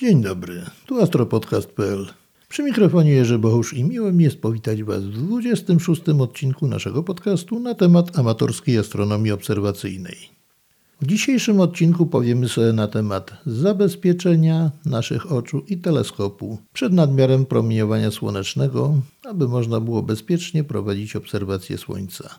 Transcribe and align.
Dzień 0.00 0.22
dobry, 0.22 0.62
tu 0.86 1.02
astropodcast.pl. 1.02 2.06
Przy 2.48 2.62
mikrofonie 2.62 3.10
Jerzy 3.10 3.38
Bohusz 3.38 3.74
i 3.74 3.84
miło 3.84 4.12
mi 4.12 4.24
jest 4.24 4.40
powitać 4.40 4.82
Was 4.82 5.04
w 5.04 5.26
26 5.26 6.08
odcinku 6.08 6.66
naszego 6.66 7.02
podcastu 7.02 7.60
na 7.60 7.74
temat 7.74 8.18
amatorskiej 8.18 8.78
astronomii 8.78 9.32
obserwacyjnej. 9.32 10.16
W 11.00 11.06
dzisiejszym 11.06 11.60
odcinku 11.60 12.06
powiemy 12.06 12.48
sobie 12.48 12.72
na 12.72 12.88
temat 12.88 13.32
zabezpieczenia 13.46 14.70
naszych 14.86 15.32
oczu 15.32 15.62
i 15.68 15.78
teleskopu 15.78 16.58
przed 16.72 16.92
nadmiarem 16.92 17.46
promieniowania 17.46 18.10
słonecznego, 18.10 18.94
aby 19.24 19.48
można 19.48 19.80
było 19.80 20.02
bezpiecznie 20.02 20.64
prowadzić 20.64 21.16
obserwacje 21.16 21.78
Słońca. 21.78 22.38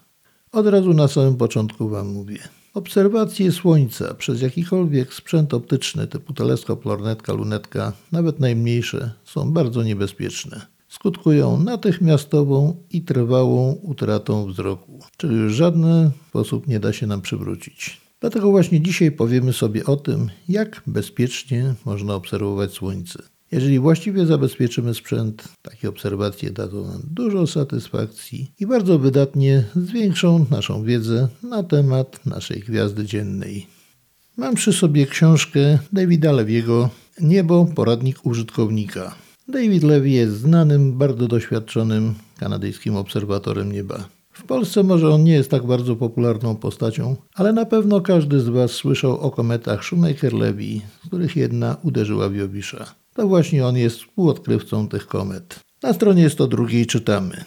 Od 0.51 0.67
razu 0.67 0.93
na 0.93 1.07
samym 1.07 1.37
początku 1.37 1.89
Wam 1.89 2.07
mówię. 2.07 2.39
Obserwacje 2.75 3.51
Słońca 3.51 4.13
przez 4.13 4.41
jakikolwiek 4.41 5.13
sprzęt 5.13 5.53
optyczny 5.53 6.07
typu 6.07 6.33
teleskop, 6.33 6.85
lornetka, 6.85 7.33
lunetka, 7.33 7.93
nawet 8.11 8.39
najmniejsze, 8.39 9.11
są 9.23 9.51
bardzo 9.51 9.83
niebezpieczne. 9.83 10.65
Skutkują 10.87 11.59
natychmiastową 11.59 12.75
i 12.91 13.01
trwałą 13.01 13.71
utratą 13.73 14.45
wzroku, 14.45 14.99
czyli 15.17 15.35
już 15.35 15.53
żaden 15.53 16.11
sposób 16.29 16.67
nie 16.67 16.79
da 16.79 16.93
się 16.93 17.07
nam 17.07 17.21
przywrócić. 17.21 18.01
Dlatego 18.19 18.51
właśnie 18.51 18.81
dzisiaj 18.81 19.11
powiemy 19.11 19.53
sobie 19.53 19.85
o 19.85 19.95
tym, 19.95 20.29
jak 20.49 20.81
bezpiecznie 20.87 21.73
można 21.85 22.15
obserwować 22.15 22.71
Słońce. 22.71 23.34
Jeżeli 23.55 23.79
właściwie 23.79 24.25
zabezpieczymy 24.25 24.93
sprzęt, 24.93 25.43
takie 25.61 25.89
obserwacje 25.89 26.51
dadzą 26.51 26.87
nam 26.87 27.01
dużo 27.11 27.47
satysfakcji 27.47 28.51
i 28.59 28.67
bardzo 28.67 28.99
wydatnie 28.99 29.63
zwiększą 29.75 30.45
naszą 30.51 30.83
wiedzę 30.83 31.27
na 31.43 31.63
temat 31.63 32.25
naszej 32.25 32.59
gwiazdy 32.59 33.05
dziennej. 33.05 33.67
Mam 34.37 34.55
przy 34.55 34.73
sobie 34.73 35.07
książkę 35.07 35.79
Davida 35.93 36.31
Lewiego 36.31 36.89
Niebo, 37.21 37.67
poradnik 37.75 38.25
użytkownika. 38.25 39.15
David 39.47 39.83
Levy 39.83 40.09
jest 40.09 40.33
znanym, 40.33 40.97
bardzo 40.97 41.27
doświadczonym 41.27 42.13
kanadyjskim 42.37 42.95
obserwatorem 42.95 43.71
nieba. 43.71 44.09
W 44.31 44.43
Polsce 44.43 44.83
może 44.83 45.09
on 45.09 45.23
nie 45.23 45.33
jest 45.33 45.51
tak 45.51 45.65
bardzo 45.65 45.95
popularną 45.95 46.55
postacią, 46.55 47.15
ale 47.35 47.53
na 47.53 47.65
pewno 47.65 48.01
każdy 48.01 48.39
z 48.39 48.49
Was 48.49 48.71
słyszał 48.71 49.19
o 49.19 49.31
kometach 49.31 49.81
Shoemaker-Levy, 49.83 50.81
z 51.03 51.07
których 51.07 51.35
jedna 51.35 51.77
uderzyła 51.83 52.29
w 52.29 52.35
Jowisza. 52.35 53.04
To 53.15 53.27
właśnie 53.27 53.65
on 53.65 53.77
jest 53.77 53.97
współodkrywcą 53.97 54.87
tych 54.87 55.07
komet. 55.07 55.59
Na 55.83 55.93
stronie 55.93 56.29
102 56.29 56.65
czytamy. 56.87 57.43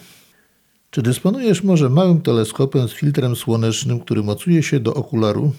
Czy 0.89 1.01
dysponujesz 1.01 1.63
może 1.63 1.89
małym 1.89 2.21
teleskopem 2.21 2.87
z 2.87 2.91
filtrem 2.91 3.35
słonecznym, 3.35 3.99
który 3.99 4.23
mocuje 4.23 4.63
się 4.63 4.79
do 4.79 4.93
okularu? 4.93 5.51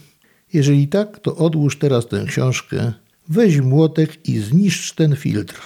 Jeżeli 0.52 0.88
tak, 0.88 1.18
to 1.18 1.36
odłóż 1.36 1.78
teraz 1.78 2.08
tę 2.08 2.24
książkę, 2.28 2.92
weź 3.28 3.60
młotek 3.60 4.28
i 4.28 4.38
zniszcz 4.38 4.94
ten 4.94 5.16
filtr. 5.16 5.60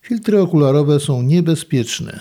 Filtry 0.00 0.40
okularowe 0.40 1.00
są 1.00 1.22
niebezpieczne, 1.22 2.20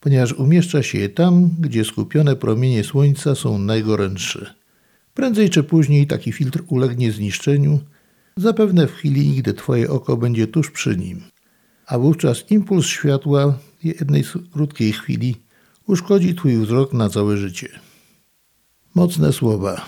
ponieważ 0.00 0.32
umieszcza 0.32 0.82
się 0.82 0.98
je 0.98 1.08
tam, 1.08 1.50
gdzie 1.60 1.84
skupione 1.84 2.36
promienie 2.36 2.84
słońca 2.84 3.34
są 3.34 3.58
najgorętsze. 3.58 4.54
Prędzej 5.14 5.50
czy 5.50 5.62
później 5.62 6.06
taki 6.06 6.32
filtr 6.32 6.62
ulegnie 6.68 7.12
zniszczeniu 7.12 7.80
Zapewne 8.36 8.86
w 8.86 8.92
chwili, 8.92 9.36
gdy 9.36 9.54
Twoje 9.54 9.90
oko 9.90 10.16
będzie 10.16 10.46
tuż 10.46 10.70
przy 10.70 10.96
nim, 10.96 11.20
a 11.86 11.98
wówczas 11.98 12.50
impuls 12.50 12.86
światła 12.86 13.58
w 13.80 13.84
jednej 13.84 14.24
krótkiej 14.52 14.92
chwili 14.92 15.36
uszkodzi 15.86 16.34
Twój 16.34 16.56
wzrok 16.56 16.92
na 16.92 17.08
całe 17.08 17.36
życie. 17.36 17.68
Mocne 18.94 19.32
słowa. 19.32 19.86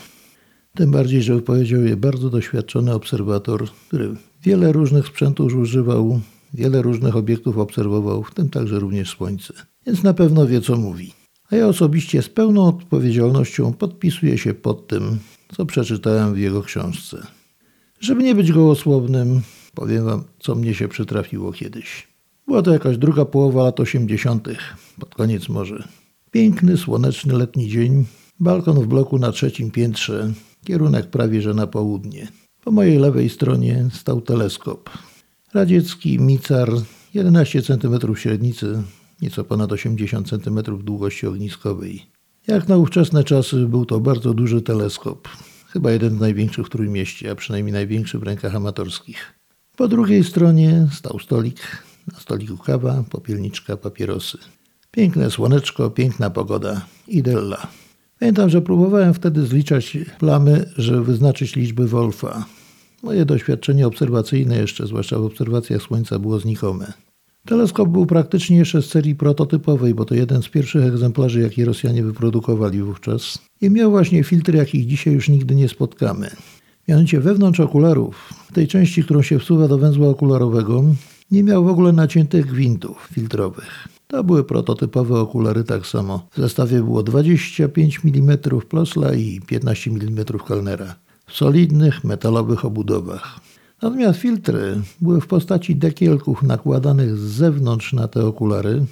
Tym 0.75 0.91
bardziej, 0.91 1.23
że 1.23 1.35
wypowiedział 1.35 1.83
je 1.83 1.97
bardzo 1.97 2.31
doświadczony 2.31 2.95
obserwator, 2.95 3.69
który 3.89 4.15
wiele 4.43 4.73
różnych 4.73 5.07
sprzętów 5.07 5.55
używał, 5.55 6.21
wiele 6.55 6.83
różnych 6.83 7.17
obiektów 7.17 7.59
obserwował, 7.59 8.23
w 8.23 8.35
tym 8.35 8.49
także 8.49 8.79
również 8.79 9.11
Słońce. 9.11 9.55
Więc 9.87 10.03
na 10.03 10.15
pewno 10.15 10.47
wie, 10.47 10.61
co 10.61 10.77
mówi. 10.77 11.13
A 11.51 11.57
ja 11.57 11.67
osobiście 11.69 12.23
z 12.23 12.29
pełną 12.29 12.69
odpowiedzialnością 12.69 13.73
podpisuję 13.73 14.39
się 14.39 14.55
pod 14.55 14.87
tym, 14.87 15.19
co 15.57 15.67
przeczytałem 15.67 16.35
w 16.35 16.39
jego 16.39 16.63
książce. 16.63 17.27
Żeby 18.05 18.23
nie 18.23 18.35
być 18.35 18.53
gołosłownym, 18.53 19.41
powiem 19.75 20.05
wam, 20.05 20.25
co 20.39 20.55
mnie 20.55 20.75
się 20.75 20.89
przytrafiło 20.89 21.53
kiedyś. 21.53 22.09
Była 22.47 22.63
to 22.63 22.73
jakaś 22.73 22.99
druga 22.99 23.25
połowa 23.25 23.63
lat 23.63 23.81
80., 23.81 24.49
pod 25.01 25.15
koniec 25.15 25.49
może. 25.49 25.89
Piękny, 26.31 26.77
słoneczny 26.77 27.39
letni 27.39 27.69
dzień, 27.69 28.05
balkon 28.41 28.81
w 28.81 28.87
bloku 28.87 29.19
na 29.19 29.33
trzecim 29.33 29.71
piętrze, 29.71 30.33
kierunek 30.65 31.07
prawie 31.07 31.43
że 31.43 31.55
na 31.55 31.67
południe. 31.67 32.29
Po 32.65 32.71
mojej 32.71 32.99
lewej 32.99 33.29
stronie 33.29 33.89
stał 33.93 34.21
teleskop. 34.21 34.91
Radziecki 35.55 36.21
Micar, 36.21 36.71
11 37.15 37.63
cm 37.63 38.17
średnicy, 38.17 38.83
nieco 39.23 39.45
ponad 39.45 39.73
80 39.73 40.29
cm 40.29 40.63
długości 40.79 41.27
ogniskowej. 41.27 42.03
Jak 42.47 42.69
na 42.69 42.77
ówczesne 42.77 43.25
czasy 43.25 43.67
był 43.67 43.87
to 43.87 44.01
bardzo 44.01 44.35
duży 44.35 44.63
teleskop. 44.63 45.29
Chyba 45.75 45.91
jeden 45.91 46.17
z 46.17 46.21
największych 46.21 46.67
w 46.67 46.71
Trójmieście, 46.71 47.31
a 47.31 47.35
przynajmniej 47.35 47.73
największy 47.73 48.19
w 48.19 48.23
rękach 48.23 48.55
amatorskich. 48.55 49.35
Po 49.77 49.89
drugiej 49.89 50.25
stronie 50.25 50.87
stał 50.93 51.19
stolik, 51.19 51.83
na 52.13 52.21
stoliku 52.21 52.57
kawa, 52.57 53.05
popielniczka, 53.11 53.77
papierosy. 53.77 54.39
Piękne 54.91 55.31
słoneczko, 55.31 55.91
piękna 55.91 56.31
pogoda, 56.31 56.87
idella. 57.09 57.67
Pamiętam, 58.19 58.51
że 58.51 58.63
próbowałem 58.63 59.15
wtedy 59.15 59.47
zliczać 59.47 59.99
plamy, 60.19 60.71
żeby 60.77 61.05
wyznaczyć 61.05 61.57
liczby 61.57 61.89
Wolfa. 61.89 62.47
Moje 63.03 63.25
doświadczenie 63.25 63.87
obserwacyjne 63.87 64.57
jeszcze, 64.57 64.87
zwłaszcza 64.87 65.19
w 65.19 65.25
obserwacjach 65.25 65.83
Słońca, 65.83 66.19
było 66.19 66.41
znikome. 66.41 66.93
Teleskop 67.47 67.89
był 67.89 68.07
praktycznie 68.07 68.57
jeszcze 68.57 68.83
z 68.83 68.87
serii 68.87 69.15
prototypowej, 69.15 69.95
bo 69.95 70.05
to 70.05 70.15
jeden 70.15 70.43
z 70.43 70.49
pierwszych 70.49 70.85
egzemplarzy, 70.85 71.41
jakie 71.41 71.65
Rosjanie 71.65 72.03
wyprodukowali 72.03 72.83
wówczas. 72.83 73.39
I 73.61 73.71
miał 73.71 73.91
właśnie 73.91 74.25
filtry, 74.25 74.59
jakich 74.59 74.87
dzisiaj 74.87 75.15
już 75.15 75.29
nigdy 75.29 75.55
nie 75.55 75.69
spotkamy. 75.69 76.31
Mianowicie 76.89 77.21
wewnątrz 77.21 77.61
okularów, 77.61 78.35
tej 78.53 78.69
części, 78.69 79.05
którą 79.05 79.23
się 79.23 79.39
wsuwa 79.39 79.69
do 79.69 79.79
węzła 79.79 80.09
okularowego, 80.09 80.85
nie 81.31 81.43
miał 81.43 81.65
w 81.65 81.69
ogóle 81.69 81.93
naciętych 81.93 82.47
gwintów 82.47 83.09
filtrowych. 83.13 83.89
To 84.07 84.25
były 84.25 84.45
prototypowe 84.45 85.21
okulary 85.21 85.65
tak 85.65 85.87
samo. 85.87 86.27
W 86.33 86.41
zestawie 86.41 86.83
było 86.83 87.03
25 87.03 88.01
mm 88.05 88.39
Plosla 88.69 89.15
i 89.15 89.41
15 89.47 89.91
mm 89.91 90.25
Kellnera 90.49 90.95
w 91.27 91.33
solidnych 91.33 92.05
metalowych 92.05 92.65
obudowach. 92.65 93.41
Natomiast 93.85 94.21
filtry 94.21 94.81
były 95.01 95.21
w 95.21 95.27
postaci 95.27 95.77
dekielków 95.77 96.43
nakładanych 96.43 97.19
z 97.19 97.21
zewnątrz 97.21 97.93
na 97.93 98.09
te 98.09 98.27
okulary. 98.27 98.85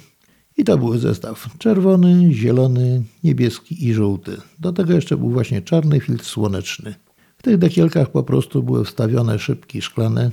I 0.57 0.63
to 0.63 0.77
był 0.77 0.97
zestaw 0.97 1.49
czerwony, 1.57 2.33
zielony, 2.33 3.03
niebieski 3.23 3.87
i 3.87 3.93
żółty. 3.93 4.37
Do 4.59 4.73
tego 4.73 4.93
jeszcze 4.93 5.17
był 5.17 5.29
właśnie 5.29 5.61
czarny 5.61 5.99
filtr 5.99 6.25
słoneczny. 6.25 6.95
W 7.37 7.43
tych 7.43 7.57
dekielkach 7.57 8.11
po 8.11 8.23
prostu 8.23 8.63
były 8.63 8.85
wstawione 8.85 9.39
szybki 9.39 9.81
szklane 9.81 10.31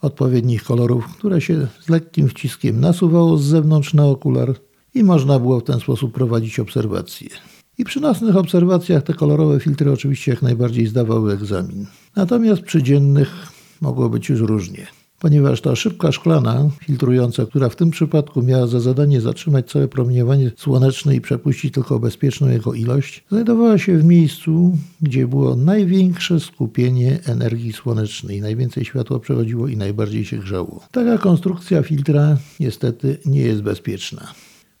odpowiednich 0.00 0.64
kolorów, 0.64 1.06
które 1.06 1.40
się 1.40 1.66
z 1.80 1.88
lekkim 1.88 2.28
wciskiem 2.28 2.80
nasuwało 2.80 3.38
z 3.38 3.44
zewnątrz 3.44 3.94
na 3.94 4.06
okular 4.06 4.54
i 4.94 5.04
można 5.04 5.38
było 5.38 5.60
w 5.60 5.64
ten 5.64 5.80
sposób 5.80 6.12
prowadzić 6.12 6.60
obserwacje. 6.60 7.28
I 7.78 7.84
przy 7.84 8.00
nocnych 8.00 8.36
obserwacjach 8.36 9.02
te 9.02 9.14
kolorowe 9.14 9.60
filtry 9.60 9.92
oczywiście 9.92 10.30
jak 10.30 10.42
najbardziej 10.42 10.86
zdawały 10.86 11.32
egzamin. 11.32 11.86
Natomiast 12.16 12.62
przy 12.62 12.82
dziennych 12.82 13.51
mogło 13.82 14.08
być 14.08 14.28
już 14.28 14.40
różnie. 14.40 14.86
Ponieważ 15.22 15.60
ta 15.60 15.76
szybka 15.76 16.12
szklana 16.12 16.68
filtrująca, 16.84 17.46
która 17.46 17.68
w 17.68 17.76
tym 17.76 17.90
przypadku 17.90 18.42
miała 18.42 18.66
za 18.66 18.80
zadanie 18.80 19.20
zatrzymać 19.20 19.70
całe 19.70 19.88
promieniowanie 19.88 20.50
słoneczne 20.56 21.16
i 21.16 21.20
przepuścić 21.20 21.74
tylko 21.74 21.98
bezpieczną 21.98 22.48
jego 22.48 22.74
ilość, 22.74 23.24
znajdowała 23.28 23.78
się 23.78 23.98
w 23.98 24.04
miejscu, 24.04 24.78
gdzie 25.02 25.26
było 25.26 25.56
największe 25.56 26.40
skupienie 26.40 27.18
energii 27.24 27.72
słonecznej, 27.72 28.40
najwięcej 28.40 28.84
światła 28.84 29.20
przechodziło 29.20 29.68
i 29.68 29.76
najbardziej 29.76 30.24
się 30.24 30.38
grzało. 30.38 30.80
Taka 30.90 31.18
konstrukcja 31.18 31.82
filtra 31.82 32.36
niestety 32.60 33.18
nie 33.26 33.40
jest 33.40 33.62
bezpieczna. 33.62 34.34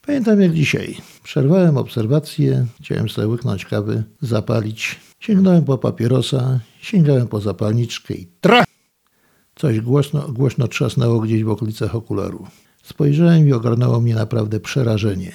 Pamiętam 0.06 0.40
jak 0.40 0.52
dzisiaj. 0.52 0.96
Przerwałem 1.22 1.76
obserwację, 1.76 2.66
chciałem 2.80 3.08
sobie 3.08 3.28
łyknąć 3.28 3.64
kawy, 3.64 4.02
zapalić. 4.20 5.00
Sięgnąłem 5.20 5.64
po 5.64 5.78
papierosa, 5.78 6.60
sięgałem 6.80 7.28
po 7.28 7.40
zapalniczkę 7.40 8.14
i 8.14 8.26
trach! 8.40 8.71
Coś 9.54 9.80
głośno, 9.80 10.28
głośno 10.28 10.68
trzasnęło 10.68 11.20
gdzieś 11.20 11.44
w 11.44 11.48
okolicach 11.48 11.94
okularu. 11.94 12.46
Spojrzałem 12.82 13.48
i 13.48 13.52
ogarnęło 13.52 14.00
mnie 14.00 14.14
naprawdę 14.14 14.60
przerażenie. 14.60 15.32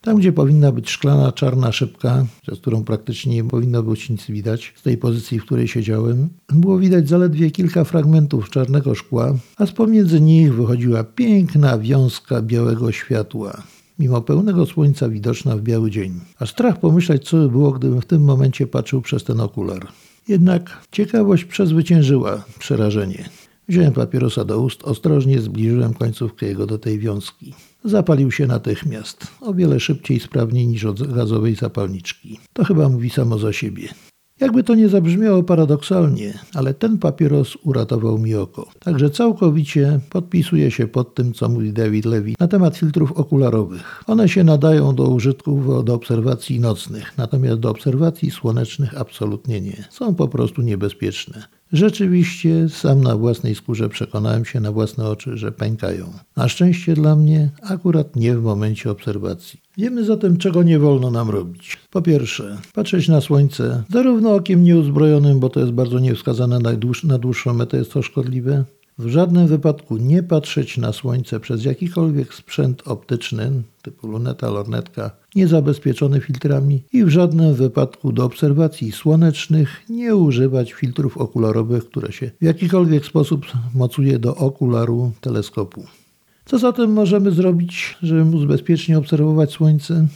Tam, 0.00 0.16
gdzie 0.16 0.32
powinna 0.32 0.72
być 0.72 0.90
szklana, 0.90 1.32
czarna 1.32 1.72
szybka, 1.72 2.26
przez 2.42 2.58
którą 2.58 2.84
praktycznie 2.84 3.34
nie 3.34 3.44
powinno 3.44 3.82
być 3.82 4.10
nic 4.10 4.26
widać, 4.26 4.74
z 4.76 4.82
tej 4.82 4.96
pozycji, 4.96 5.40
w 5.40 5.44
której 5.44 5.68
siedziałem, 5.68 6.28
było 6.48 6.78
widać 6.78 7.08
zaledwie 7.08 7.50
kilka 7.50 7.84
fragmentów 7.84 8.50
czarnego 8.50 8.94
szkła, 8.94 9.34
a 9.56 9.66
z 9.66 9.72
pomiędzy 9.72 10.20
nich 10.20 10.54
wychodziła 10.54 11.04
piękna 11.04 11.78
wiązka 11.78 12.42
białego 12.42 12.92
światła, 12.92 13.62
mimo 13.98 14.20
pełnego 14.20 14.66
słońca 14.66 15.08
widoczna 15.08 15.56
w 15.56 15.60
biały 15.60 15.90
dzień. 15.90 16.20
A 16.38 16.46
strach 16.46 16.80
pomyśleć, 16.80 17.28
co 17.28 17.36
by 17.36 17.48
było, 17.48 17.72
gdybym 17.72 18.00
w 18.00 18.06
tym 18.06 18.24
momencie 18.24 18.66
patrzył 18.66 19.02
przez 19.02 19.24
ten 19.24 19.40
okular. 19.40 19.86
Jednak 20.28 20.86
ciekawość 20.92 21.44
przezwyciężyła 21.44 22.44
przerażenie. 22.58 23.28
Wziąłem 23.70 23.92
papierosa 23.92 24.44
do 24.44 24.60
ust, 24.60 24.84
ostrożnie 24.84 25.40
zbliżyłem 25.40 25.94
końcówkę 25.94 26.46
jego 26.46 26.66
do 26.66 26.78
tej 26.78 26.98
wiązki. 26.98 27.54
Zapalił 27.84 28.30
się 28.30 28.46
natychmiast, 28.46 29.26
o 29.40 29.54
wiele 29.54 29.80
szybciej 29.80 30.16
i 30.16 30.20
sprawniej 30.20 30.66
niż 30.66 30.84
od 30.84 31.14
gazowej 31.14 31.54
zapalniczki. 31.54 32.38
To 32.52 32.64
chyba 32.64 32.88
mówi 32.88 33.10
samo 33.10 33.38
za 33.38 33.52
siebie. 33.52 33.88
Jakby 34.40 34.62
to 34.62 34.74
nie 34.74 34.88
zabrzmiało 34.88 35.42
paradoksalnie, 35.42 36.38
ale 36.54 36.74
ten 36.74 36.98
papieros 36.98 37.56
uratował 37.62 38.18
mi 38.18 38.34
oko. 38.34 38.68
Także 38.78 39.10
całkowicie 39.10 40.00
podpisuję 40.10 40.70
się 40.70 40.86
pod 40.88 41.14
tym, 41.14 41.32
co 41.32 41.48
mówi 41.48 41.72
David 41.72 42.04
Levy 42.04 42.32
na 42.40 42.48
temat 42.48 42.76
filtrów 42.76 43.12
okularowych. 43.12 44.04
One 44.06 44.28
się 44.28 44.44
nadają 44.44 44.94
do 44.94 45.08
użytków 45.08 45.84
do 45.84 45.94
obserwacji 45.94 46.60
nocnych, 46.60 47.18
natomiast 47.18 47.60
do 47.60 47.70
obserwacji 47.70 48.30
słonecznych 48.30 49.00
absolutnie 49.00 49.60
nie. 49.60 49.84
Są 49.90 50.14
po 50.14 50.28
prostu 50.28 50.62
niebezpieczne. 50.62 51.59
Rzeczywiście 51.72 52.68
sam 52.68 53.00
na 53.00 53.16
własnej 53.16 53.54
skórze 53.54 53.88
przekonałem 53.88 54.44
się 54.44 54.60
na 54.60 54.72
własne 54.72 55.08
oczy, 55.08 55.36
że 55.36 55.52
pękają. 55.52 56.12
Na 56.36 56.48
szczęście 56.48 56.94
dla 56.94 57.16
mnie 57.16 57.50
akurat 57.62 58.16
nie 58.16 58.36
w 58.36 58.42
momencie 58.42 58.90
obserwacji. 58.90 59.60
Wiemy 59.78 60.04
zatem, 60.04 60.36
czego 60.36 60.62
nie 60.62 60.78
wolno 60.78 61.10
nam 61.10 61.30
robić. 61.30 61.78
Po 61.90 62.02
pierwsze, 62.02 62.58
patrzeć 62.74 63.08
na 63.08 63.20
słońce 63.20 63.82
zarówno 63.90 64.34
okiem 64.34 64.64
nieuzbrojonym, 64.64 65.40
bo 65.40 65.48
to 65.48 65.60
jest 65.60 65.72
bardzo 65.72 65.98
niewskazane 65.98 66.58
na, 66.58 66.72
dłuż, 66.72 67.04
na 67.04 67.18
dłuższą 67.18 67.54
metę, 67.54 67.76
jest 67.76 67.92
to 67.92 68.02
szkodliwe, 68.02 68.64
w 69.00 69.08
żadnym 69.08 69.46
wypadku 69.46 69.96
nie 69.96 70.22
patrzeć 70.22 70.78
na 70.78 70.92
słońce 70.92 71.40
przez 71.40 71.64
jakikolwiek 71.64 72.34
sprzęt 72.34 72.82
optyczny, 72.88 73.50
typu 73.82 74.06
luneta, 74.06 74.50
lornetka, 74.50 75.10
niezabezpieczony 75.36 76.20
filtrami 76.20 76.82
i 76.92 77.04
w 77.04 77.08
żadnym 77.08 77.54
wypadku 77.54 78.12
do 78.12 78.24
obserwacji 78.24 78.92
słonecznych 78.92 79.82
nie 79.88 80.16
używać 80.16 80.72
filtrów 80.72 81.18
okularowych, 81.18 81.84
które 81.84 82.12
się 82.12 82.30
w 82.40 82.44
jakikolwiek 82.44 83.06
sposób 83.06 83.46
mocuje 83.74 84.18
do 84.18 84.36
okularu 84.36 85.12
teleskopu. 85.20 85.84
Co 86.44 86.58
zatem 86.58 86.92
możemy 86.92 87.30
zrobić, 87.30 87.98
żeby 88.02 88.24
móc 88.24 88.44
bezpiecznie 88.44 88.98
obserwować 88.98 89.52
słońce? 89.52 90.06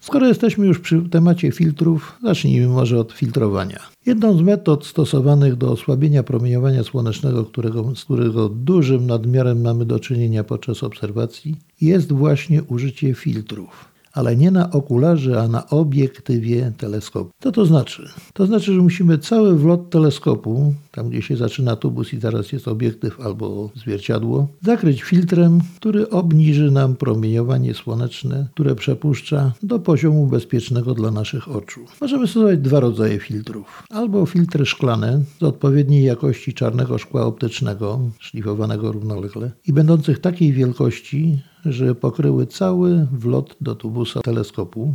Skoro 0.00 0.26
jesteśmy 0.26 0.66
już 0.66 0.78
przy 0.78 1.02
temacie 1.02 1.52
filtrów, 1.52 2.18
zacznijmy 2.22 2.68
może 2.68 3.00
od 3.00 3.12
filtrowania. 3.12 3.80
Jedną 4.06 4.38
z 4.38 4.42
metod 4.42 4.86
stosowanych 4.86 5.56
do 5.56 5.72
osłabienia 5.72 6.22
promieniowania 6.22 6.84
słonecznego, 6.84 7.44
którego, 7.44 7.96
z 7.96 8.04
którego 8.04 8.48
dużym 8.48 9.06
nadmiarem 9.06 9.60
mamy 9.60 9.84
do 9.84 10.00
czynienia 10.00 10.44
podczas 10.44 10.82
obserwacji, 10.82 11.56
jest 11.80 12.12
właśnie 12.12 12.62
użycie 12.62 13.14
filtrów 13.14 13.95
ale 14.16 14.36
nie 14.36 14.50
na 14.50 14.70
okularze, 14.70 15.42
a 15.42 15.48
na 15.48 15.68
obiektywie 15.68 16.72
teleskopu. 16.78 17.30
Co 17.40 17.52
to 17.52 17.66
znaczy? 17.66 18.08
To 18.32 18.46
znaczy, 18.46 18.74
że 18.74 18.80
musimy 18.80 19.18
cały 19.18 19.58
wlot 19.58 19.90
teleskopu, 19.90 20.74
tam 20.92 21.10
gdzie 21.10 21.22
się 21.22 21.36
zaczyna 21.36 21.76
tubus 21.76 22.12
i 22.12 22.20
zaraz 22.20 22.52
jest 22.52 22.68
obiektyw 22.68 23.20
albo 23.20 23.70
zwierciadło, 23.74 24.48
zakryć 24.62 25.02
filtrem, 25.02 25.60
który 25.76 26.10
obniży 26.10 26.70
nam 26.70 26.96
promieniowanie 26.96 27.74
słoneczne, 27.74 28.48
które 28.54 28.74
przepuszcza 28.74 29.52
do 29.62 29.78
poziomu 29.78 30.26
bezpiecznego 30.26 30.94
dla 30.94 31.10
naszych 31.10 31.48
oczu. 31.56 31.80
Możemy 32.00 32.26
stosować 32.26 32.58
dwa 32.58 32.80
rodzaje 32.80 33.18
filtrów. 33.18 33.82
Albo 33.90 34.26
filtry 34.26 34.66
szklane 34.66 35.22
z 35.40 35.42
odpowiedniej 35.42 36.04
jakości 36.04 36.54
czarnego 36.54 36.98
szkła 36.98 37.26
optycznego, 37.26 38.00
szlifowanego 38.18 38.92
równolegle 38.92 39.50
i 39.66 39.72
będących 39.72 40.18
takiej 40.18 40.52
wielkości, 40.52 41.38
że 41.68 41.94
pokryły 41.94 42.46
cały 42.46 43.06
wlot 43.12 43.56
do 43.60 43.74
tubusa 43.74 44.20
teleskopu, 44.20 44.94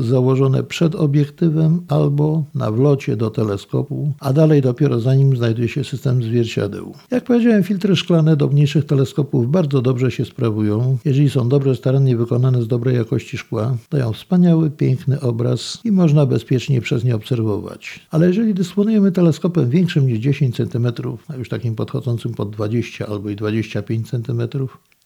założone 0.00 0.62
przed 0.62 0.94
obiektywem 0.94 1.82
albo 1.88 2.44
na 2.54 2.70
wlocie 2.70 3.16
do 3.16 3.30
teleskopu, 3.30 4.12
a 4.20 4.32
dalej 4.32 4.62
dopiero 4.62 5.00
za 5.00 5.14
nim 5.14 5.36
znajduje 5.36 5.68
się 5.68 5.84
system 5.84 6.22
zwierciadeł. 6.22 6.94
Jak 7.10 7.24
powiedziałem, 7.24 7.62
filtry 7.62 7.96
szklane 7.96 8.36
do 8.36 8.48
mniejszych 8.48 8.84
teleskopów 8.84 9.50
bardzo 9.50 9.82
dobrze 9.82 10.10
się 10.10 10.24
sprawują. 10.24 10.98
Jeżeli 11.04 11.30
są 11.30 11.48
dobrze, 11.48 11.76
starannie 11.76 12.16
wykonane 12.16 12.62
z 12.62 12.68
dobrej 12.68 12.96
jakości 12.96 13.38
szkła, 13.38 13.76
dają 13.90 14.12
wspaniały, 14.12 14.70
piękny 14.70 15.20
obraz 15.20 15.78
i 15.84 15.92
można 15.92 16.26
bezpiecznie 16.26 16.80
przez 16.80 17.04
nie 17.04 17.14
obserwować. 17.14 18.06
Ale 18.10 18.26
jeżeli 18.26 18.54
dysponujemy 18.54 19.12
teleskopem 19.12 19.70
większym 19.70 20.06
niż 20.06 20.18
10 20.18 20.56
cm, 20.56 20.86
a 21.28 21.36
już 21.36 21.48
takim 21.48 21.74
podchodzącym 21.74 22.34
pod 22.34 22.50
20 22.50 23.06
albo 23.06 23.30
i 23.30 23.36
25 23.36 24.10
cm, 24.10 24.42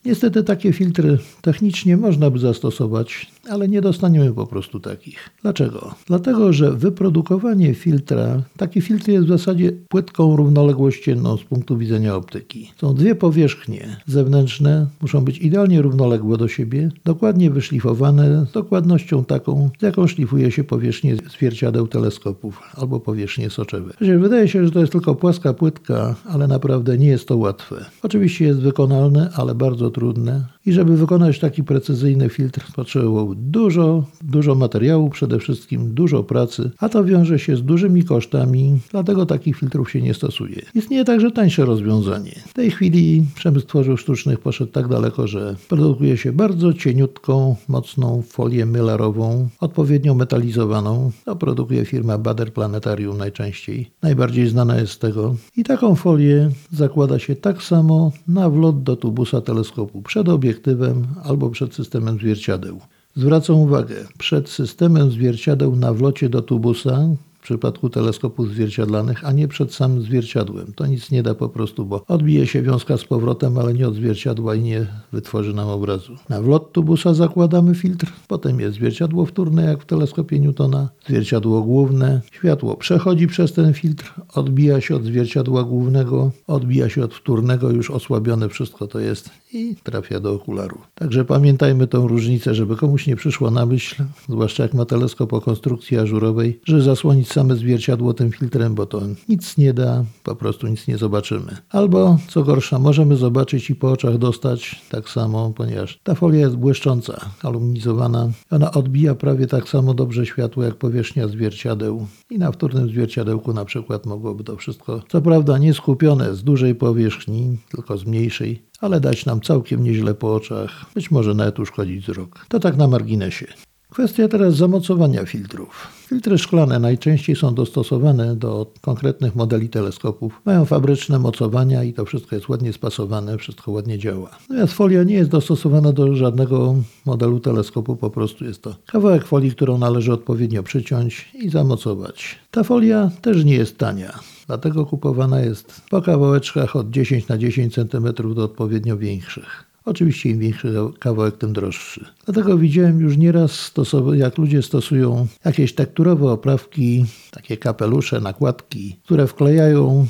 Niestety 0.05 0.43
takie 0.43 0.73
filtry 0.73 1.17
technicznie 1.41 1.97
można 1.97 2.29
by 2.29 2.39
zastosować, 2.39 3.31
ale 3.49 3.67
nie 3.67 3.81
dostaniemy 3.81 4.33
po 4.33 4.47
prostu 4.47 4.79
takich. 4.79 5.29
Dlaczego? 5.41 5.95
Dlatego, 6.07 6.53
że 6.53 6.71
wyprodukowanie 6.71 7.73
filtra, 7.73 8.41
taki 8.57 8.81
filtr 8.81 9.09
jest 9.09 9.25
w 9.25 9.29
zasadzie 9.29 9.71
płytką 9.89 10.35
równoległościenną 10.35 11.37
z 11.37 11.43
punktu 11.43 11.77
widzenia 11.77 12.15
optyki. 12.15 12.71
Są 12.77 12.95
dwie 12.95 13.15
powierzchnie 13.15 13.97
zewnętrzne, 14.07 14.87
muszą 15.01 15.21
być 15.21 15.37
idealnie 15.37 15.81
równoległe 15.81 16.37
do 16.37 16.47
siebie, 16.47 16.89
dokładnie 17.05 17.49
wyszlifowane 17.49 18.45
z 18.49 18.51
dokładnością 18.51 19.25
taką, 19.25 19.69
z 19.79 19.81
jaką 19.81 20.07
szlifuje 20.07 20.51
się 20.51 20.63
powierzchnię 20.63 21.15
zwierciadeł 21.37 21.87
teleskopów 21.87 22.59
albo 22.73 22.99
powierzchnie 22.99 23.49
soczewe. 23.49 23.93
Przecież 23.95 24.17
wydaje 24.17 24.47
się, 24.47 24.65
że 24.65 24.71
to 24.71 24.79
jest 24.79 24.91
tylko 24.91 25.15
płaska 25.15 25.53
płytka, 25.53 26.15
ale 26.25 26.47
naprawdę 26.47 26.97
nie 26.97 27.07
jest 27.07 27.27
to 27.27 27.37
łatwe. 27.37 27.85
Oczywiście 28.03 28.45
jest 28.45 28.59
wykonalne, 28.59 29.29
ale 29.35 29.55
bardzo 29.55 29.94
trudne 29.95 30.54
i 30.65 30.71
żeby 30.71 30.97
wykonać 30.97 31.39
taki 31.39 31.63
precyzyjny 31.63 32.29
filtr 32.29 32.73
potrzebował 32.75 33.35
dużo, 33.35 34.03
dużo 34.21 34.55
materiału, 34.55 35.09
przede 35.09 35.39
wszystkim 35.39 35.93
dużo 35.93 36.23
pracy, 36.23 36.71
a 36.77 36.89
to 36.89 37.03
wiąże 37.03 37.39
się 37.39 37.55
z 37.55 37.63
dużymi 37.63 38.03
kosztami, 38.03 38.79
dlatego 38.91 39.25
takich 39.25 39.57
filtrów 39.57 39.91
się 39.91 40.01
nie 40.01 40.13
stosuje. 40.13 40.61
Istnieje 40.75 41.05
także 41.05 41.31
tańsze 41.31 41.65
rozwiązanie. 41.65 42.35
W 42.47 42.53
tej 42.53 42.71
chwili 42.71 43.25
przemysł 43.35 43.67
tworzyw 43.67 44.01
sztucznych 44.01 44.39
poszedł 44.39 44.71
tak 44.71 44.87
daleko, 44.87 45.27
że 45.27 45.55
produkuje 45.67 46.17
się 46.17 46.33
bardzo 46.33 46.73
cieniutką, 46.73 47.55
mocną 47.67 48.23
folię 48.27 48.65
mylarową, 48.65 49.47
odpowiednio 49.59 50.13
metalizowaną. 50.13 51.11
To 51.25 51.35
produkuje 51.35 51.85
firma 51.85 52.17
Bader 52.17 52.53
Planetarium 52.53 53.17
najczęściej. 53.17 53.91
Najbardziej 54.01 54.47
znana 54.47 54.77
jest 54.77 54.93
z 54.93 54.99
tego. 54.99 55.35
I 55.57 55.63
taką 55.63 55.95
folię 55.95 56.49
zakłada 56.71 57.19
się 57.19 57.35
tak 57.35 57.63
samo 57.63 58.11
na 58.27 58.49
wlot 58.49 58.83
do 58.83 58.95
tubusa 58.95 59.41
teleskopu 59.41 60.01
przed 60.01 60.29
obiektywem 60.55 61.07
albo 61.23 61.49
przed 61.49 61.73
systemem 61.73 62.17
zwierciadeł. 62.17 62.79
Zwracam 63.15 63.55
uwagę, 63.55 63.95
przed 64.17 64.49
systemem 64.49 65.11
zwierciadeł 65.11 65.75
na 65.75 65.93
wlocie 65.93 66.29
do 66.29 66.41
tubusa 66.41 66.99
przypadku 67.45 67.89
teleskopów 67.89 68.49
zwierciadlanych, 68.49 69.25
a 69.25 69.31
nie 69.31 69.47
przed 69.47 69.73
samym 69.73 70.01
zwierciadłem. 70.01 70.73
To 70.75 70.85
nic 70.85 71.11
nie 71.11 71.23
da 71.23 71.35
po 71.35 71.49
prostu, 71.49 71.85
bo 71.85 72.05
odbije 72.07 72.47
się 72.47 72.61
wiązka 72.61 72.97
z 72.97 73.03
powrotem, 73.03 73.57
ale 73.57 73.73
nie 73.73 73.87
od 73.87 73.95
zwierciadła 73.95 74.55
i 74.55 74.61
nie 74.61 74.85
wytworzy 75.11 75.53
nam 75.53 75.67
obrazu. 75.67 76.13
Na 76.29 76.41
wlot 76.41 76.71
tubusa 76.71 77.13
zakładamy 77.13 77.75
filtr, 77.75 78.07
potem 78.27 78.59
jest 78.59 78.75
zwierciadło 78.75 79.25
wtórne, 79.25 79.63
jak 79.63 79.81
w 79.81 79.85
teleskopie 79.85 80.39
Newtona, 80.39 80.89
zwierciadło 81.07 81.61
główne. 81.61 82.21
Światło 82.31 82.75
przechodzi 82.77 83.27
przez 83.27 83.53
ten 83.53 83.73
filtr, 83.73 84.13
odbija 84.33 84.81
się 84.81 84.95
od 84.95 85.03
zwierciadła 85.03 85.63
głównego, 85.63 86.31
odbija 86.47 86.89
się 86.89 87.03
od 87.03 87.13
wtórnego, 87.13 87.71
już 87.71 87.91
osłabione 87.91 88.49
wszystko 88.49 88.87
to 88.87 88.99
jest 88.99 89.29
i 89.53 89.75
trafia 89.83 90.19
do 90.19 90.33
okularu. 90.33 90.77
Także 90.95 91.25
pamiętajmy 91.25 91.87
tą 91.87 92.07
różnicę, 92.07 92.55
żeby 92.55 92.75
komuś 92.75 93.07
nie 93.07 93.15
przyszło 93.15 93.51
na 93.51 93.65
myśl, 93.65 94.03
zwłaszcza 94.29 94.63
jak 94.63 94.73
ma 94.73 94.85
teleskop 94.85 95.33
o 95.33 95.41
konstrukcji 95.41 95.97
ażurowej, 95.97 96.59
że 96.65 96.81
zasłonić 96.81 97.27
same 97.35 97.55
zwierciadło 97.55 98.13
tym 98.13 98.31
filtrem, 98.31 98.75
bo 98.75 98.85
to 98.85 99.01
nic 99.29 99.57
nie 99.57 99.73
da, 99.73 100.05
po 100.23 100.35
prostu 100.35 100.67
nic 100.67 100.87
nie 100.87 100.97
zobaczymy. 100.97 101.57
Albo, 101.69 102.17
co 102.27 102.43
gorsza, 102.43 102.79
możemy 102.79 103.15
zobaczyć 103.15 103.69
i 103.69 103.75
po 103.75 103.91
oczach 103.91 104.17
dostać 104.17 104.81
tak 104.89 105.09
samo, 105.09 105.53
ponieważ 105.55 105.99
ta 106.03 106.15
folia 106.15 106.39
jest 106.39 106.55
błyszcząca, 106.55 107.29
aluminizowana. 107.43 108.29
Ona 108.51 108.71
odbija 108.71 109.15
prawie 109.15 109.47
tak 109.47 109.69
samo 109.69 109.93
dobrze 109.93 110.25
światło 110.25 110.63
jak 110.63 110.75
powierzchnia 110.75 111.27
zwierciadeł 111.27 112.07
i 112.29 112.39
na 112.39 112.51
wtórnym 112.51 112.89
zwierciadełku 112.89 113.53
na 113.53 113.65
przykład 113.65 114.05
mogłoby 114.05 114.43
to 114.43 114.55
wszystko, 114.55 115.01
co 115.09 115.21
prawda 115.21 115.57
nie 115.57 115.73
skupione 115.73 116.35
z 116.35 116.43
dużej 116.43 116.75
powierzchni, 116.75 117.57
tylko 117.69 117.97
z 117.97 118.05
mniejszej, 118.05 118.63
ale 118.81 118.99
dać 118.99 119.25
nam 119.25 119.41
całkiem 119.41 119.83
nieźle 119.83 120.13
po 120.13 120.35
oczach, 120.35 120.85
być 120.95 121.11
może 121.11 121.33
nawet 121.33 121.59
uszkodzić 121.59 122.03
wzrok. 122.03 122.45
To 122.49 122.59
tak 122.59 122.77
na 122.77 122.87
marginesie. 122.87 123.47
Kwestia 123.95 124.27
teraz 124.27 124.55
zamocowania 124.55 125.25
filtrów. 125.25 125.87
Filtry 126.07 126.37
szklane 126.37 126.79
najczęściej 126.79 127.35
są 127.35 127.53
dostosowane 127.53 128.35
do 128.35 128.71
konkretnych 128.81 129.35
modeli 129.35 129.69
teleskopów. 129.69 130.41
Mają 130.45 130.65
fabryczne 130.65 131.19
mocowania 131.19 131.83
i 131.83 131.93
to 131.93 132.05
wszystko 132.05 132.35
jest 132.35 132.49
ładnie 132.49 132.73
spasowane, 132.73 133.37
wszystko 133.37 133.71
ładnie 133.71 133.99
działa. 133.99 134.29
Natomiast 134.49 134.73
folia 134.73 135.03
nie 135.03 135.15
jest 135.15 135.29
dostosowana 135.29 135.91
do 135.91 136.15
żadnego 136.15 136.75
modelu 137.05 137.39
teleskopu, 137.39 137.95
po 137.95 138.09
prostu 138.09 138.45
jest 138.45 138.61
to 138.61 138.75
kawałek 138.85 139.27
folii, 139.27 139.51
którą 139.51 139.77
należy 139.77 140.13
odpowiednio 140.13 140.63
przyciąć 140.63 141.31
i 141.33 141.49
zamocować. 141.49 142.39
Ta 142.51 142.63
folia 142.63 143.11
też 143.21 143.45
nie 143.45 143.55
jest 143.55 143.77
tania. 143.77 144.19
Dlatego 144.47 144.85
kupowana 144.85 145.39
jest 145.39 145.81
po 145.89 146.01
kawałeczkach 146.01 146.75
od 146.75 146.89
10 146.89 147.27
na 147.27 147.37
10 147.37 147.73
cm 147.73 148.33
do 148.35 148.43
odpowiednio 148.43 148.97
większych. 148.97 149.74
Oczywiście 149.85 150.29
im 150.29 150.39
większy 150.39 150.73
kawałek, 150.99 151.37
tym 151.37 151.53
droższy. 151.53 152.05
Dlatego 152.25 152.57
widziałem 152.57 152.99
już 152.99 153.17
nieraz, 153.17 153.73
jak 154.13 154.37
ludzie 154.37 154.61
stosują 154.61 155.27
jakieś 155.45 155.73
tekturowe 155.73 156.31
oprawki, 156.31 157.05
takie 157.31 157.57
kapelusze, 157.57 158.21
nakładki, 158.21 158.95
które 159.03 159.27
wklejają 159.27 160.07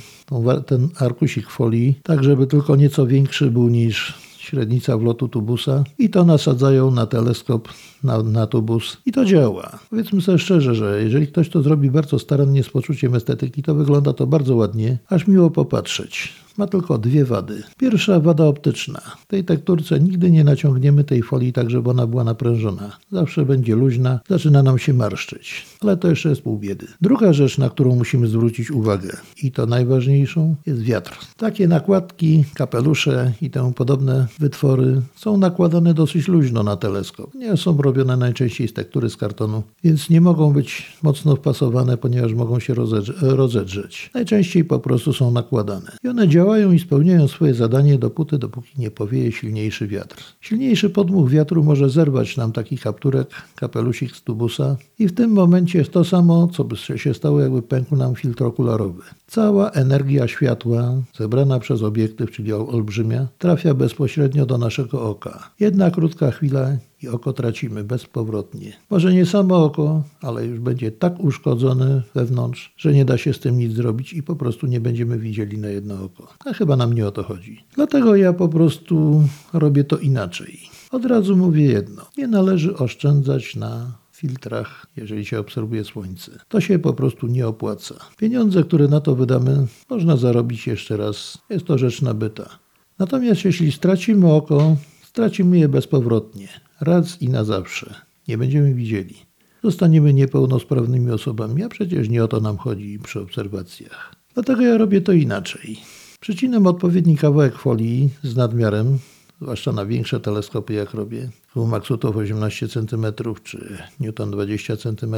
ten 0.66 0.90
arkusik 1.00 1.50
folii, 1.50 2.00
tak 2.04 2.24
żeby 2.24 2.48
tylko 2.48 2.76
nieco 2.76 3.08
większy 3.08 3.52
był 3.52 3.70
niż 3.70 4.14
średnica 4.38 4.98
wlotu 4.98 5.28
tubusa 5.28 5.84
i 5.98 6.10
to 6.10 6.26
nasadzają 6.26 6.92
na 6.92 7.06
teleskop, 7.06 7.70
na, 8.04 8.24
na 8.24 8.48
tubus 8.48 8.98
i 9.06 9.12
to 9.12 9.26
działa. 9.26 9.80
Powiedzmy 9.90 10.22
sobie 10.22 10.40
szczerze, 10.40 10.76
że 10.76 11.04
jeżeli 11.04 11.28
ktoś 11.28 11.50
to 11.50 11.62
zrobi 11.62 11.92
bardzo 11.92 12.20
starannie 12.20 12.64
z 12.64 12.70
poczuciem 12.70 13.16
estetyki, 13.16 13.64
to 13.64 13.76
wygląda 13.76 14.14
to 14.14 14.28
bardzo 14.28 14.56
ładnie, 14.56 14.98
aż 15.10 15.28
miło 15.28 15.50
popatrzeć 15.50 16.45
ma 16.58 16.68
tylko 16.68 16.98
dwie 16.98 17.26
wady. 17.26 17.64
Pierwsza 17.78 18.20
wada 18.20 18.46
optyczna. 18.46 19.02
W 19.20 19.26
tej 19.28 19.44
tekturce 19.44 20.00
nigdy 20.00 20.32
nie 20.32 20.44
naciągniemy 20.44 21.04
tej 21.04 21.24
folii 21.24 21.54
tak, 21.54 21.70
żeby 21.70 21.90
ona 21.90 22.08
była 22.08 22.24
naprężona. 22.24 22.98
Zawsze 23.12 23.46
będzie 23.46 23.76
luźna, 23.76 24.20
zaczyna 24.30 24.64
nam 24.64 24.80
się 24.80 24.94
marszczyć. 24.94 25.66
Ale 25.82 25.98
to 25.98 26.10
jeszcze 26.10 26.30
jest 26.30 26.42
pół 26.42 26.58
biedy. 26.58 26.88
Druga 27.02 27.34
rzecz, 27.34 27.58
na 27.58 27.70
którą 27.70 27.96
musimy 27.96 28.28
zwrócić 28.28 28.72
uwagę 28.72 29.18
i 29.44 29.52
to 29.52 29.66
najważniejszą, 29.66 30.56
jest 30.66 30.82
wiatr. 30.82 31.18
Takie 31.38 31.68
nakładki, 31.68 32.44
kapelusze 32.54 33.32
i 33.42 33.50
temu 33.50 33.72
podobne 33.72 34.28
wytwory 34.40 35.02
są 35.16 35.38
nakładane 35.38 35.94
dosyć 35.94 36.28
luźno 36.28 36.64
na 36.64 36.76
teleskop. 36.78 37.36
Nie 37.36 37.58
są 37.58 37.78
robione 37.78 38.18
najczęściej 38.18 38.68
z 38.68 38.74
tektury 38.74 39.10
z 39.10 39.18
kartonu, 39.18 39.64
więc 39.84 40.10
nie 40.10 40.22
mogą 40.22 40.54
być 40.54 40.98
mocno 41.04 41.36
wpasowane, 41.36 41.98
ponieważ 41.98 42.34
mogą 42.34 42.60
się 42.60 42.74
rozedrzeć. 43.22 44.10
Najczęściej 44.14 44.66
po 44.66 44.80
prostu 44.80 45.14
są 45.14 45.32
nakładane. 45.32 45.92
I 46.04 46.08
one 46.08 46.28
działają 46.28 46.45
działają 46.46 46.72
i 46.72 46.80
spełniają 46.80 47.28
swoje 47.28 47.54
zadanie 47.54 47.98
dopóty, 47.98 48.38
dopóki 48.38 48.70
nie 48.78 48.92
powieje 48.92 49.32
silniejszy 49.32 49.88
wiatr. 49.88 50.24
Silniejszy 50.42 50.90
podmuch 50.90 51.30
wiatru 51.30 51.64
może 51.64 51.90
zerwać 51.90 52.38
nam 52.38 52.52
taki 52.52 52.78
kapturek, 52.78 53.28
kapelusik 53.56 54.16
z 54.16 54.22
tubusa 54.22 54.78
i 55.00 55.08
w 55.08 55.16
tym 55.16 55.32
momencie 55.32 55.80
jest 55.80 55.92
to 55.92 56.04
samo, 56.04 56.48
co 56.48 56.64
by 56.64 56.76
się 56.76 57.14
stało, 57.14 57.40
jakby 57.40 57.62
pękł 57.62 57.96
nam 57.96 58.16
filtr 58.16 58.44
okularowy. 58.44 59.02
Cała 59.28 59.72
energia 59.72 60.28
światła, 60.28 60.94
zebrana 61.18 61.60
przez 61.60 61.84
obiektyw, 61.84 62.32
czyli 62.32 62.54
olbrzymia, 62.54 63.28
trafia 63.38 63.74
bezpośrednio 63.74 64.46
do 64.46 64.58
naszego 64.58 65.02
oka. 65.02 65.52
Jedna 65.60 65.92
krótka 65.92 66.32
chwila 66.32 66.70
i 67.04 67.08
oko 67.08 67.34
tracimy 67.34 67.84
bezpowrotnie. 67.84 68.74
Może 68.90 69.14
nie 69.14 69.26
samo 69.26 69.64
oko, 69.64 70.04
ale 70.22 70.46
już 70.46 70.60
będzie 70.60 70.92
tak 70.92 71.20
uszkodzone 71.20 72.02
wewnątrz, 72.16 72.74
że 72.78 72.94
nie 72.94 73.06
da 73.06 73.18
się 73.18 73.34
z 73.34 73.40
tym 73.40 73.58
nic 73.58 73.74
zrobić 73.74 74.14
i 74.14 74.24
po 74.24 74.36
prostu 74.36 74.68
nie 74.68 74.80
będziemy 74.80 75.20
widzieli 75.20 75.58
na 75.58 75.68
jedno 75.68 76.04
oko. 76.04 76.34
A 76.46 76.54
chyba 76.54 76.76
nam 76.76 76.94
nie 76.94 77.08
o 77.08 77.12
to 77.12 77.24
chodzi. 77.24 77.64
Dlatego 77.76 78.16
ja 78.16 78.34
po 78.34 78.50
prostu 78.50 79.24
robię 79.54 79.84
to 79.84 79.98
inaczej. 79.98 80.60
Od 80.92 81.06
razu 81.06 81.38
mówię 81.38 81.66
jedno. 81.66 82.06
Nie 82.18 82.28
należy 82.28 82.78
oszczędzać 82.78 83.56
na 83.56 83.92
filtrach, 84.12 84.86
jeżeli 84.98 85.26
się 85.26 85.40
obserwuje 85.40 85.84
słońce. 85.84 86.32
To 86.48 86.62
się 86.62 86.80
po 86.80 86.94
prostu 86.94 87.28
nie 87.28 87.48
opłaca. 87.48 87.96
Pieniądze, 88.18 88.64
które 88.64 88.88
na 88.88 89.02
to 89.02 89.16
wydamy, 89.16 89.68
można 89.90 90.18
zarobić 90.18 90.68
jeszcze 90.68 90.98
raz. 90.98 91.38
Jest 91.50 91.66
to 91.66 91.78
rzecz 91.78 92.02
nabyta. 92.02 92.60
Natomiast 93.00 93.46
jeśli 93.46 93.72
stracimy 93.72 94.34
oko, 94.34 94.76
stracimy 95.04 95.58
je 95.58 95.70
bezpowrotnie 95.70 96.48
raz 96.82 97.22
i 97.22 97.30
na 97.30 97.44
zawsze. 97.44 97.96
Nie 98.28 98.38
będziemy 98.38 98.74
widzieli. 98.74 99.16
Zostaniemy 99.64 100.14
niepełnosprawnymi 100.14 101.12
osobami, 101.12 101.64
a 101.64 101.70
przecież 101.70 102.10
nie 102.10 102.24
o 102.24 102.28
to 102.28 102.40
nam 102.40 102.58
chodzi 102.58 103.00
przy 103.04 103.20
obserwacjach. 103.20 104.16
Dlatego 104.34 104.62
ja 104.62 104.78
robię 104.78 105.02
to 105.02 105.12
inaczej. 105.12 105.78
Przycinam 106.20 106.68
odpowiedni 106.68 107.18
kawałek 107.18 107.58
folii 107.58 108.10
z 108.24 108.36
nadmiarem, 108.36 109.00
zwłaszcza 109.42 109.72
na 109.72 109.86
większe 109.86 110.20
teleskopy 110.20 110.74
jak 110.74 110.94
robię, 110.94 111.30
Maxutów 111.56 112.18
18 112.18 112.68
cm 112.68 113.06
czy 113.44 113.78
Newton 114.00 114.32
20 114.32 114.78
cm. 114.78 115.16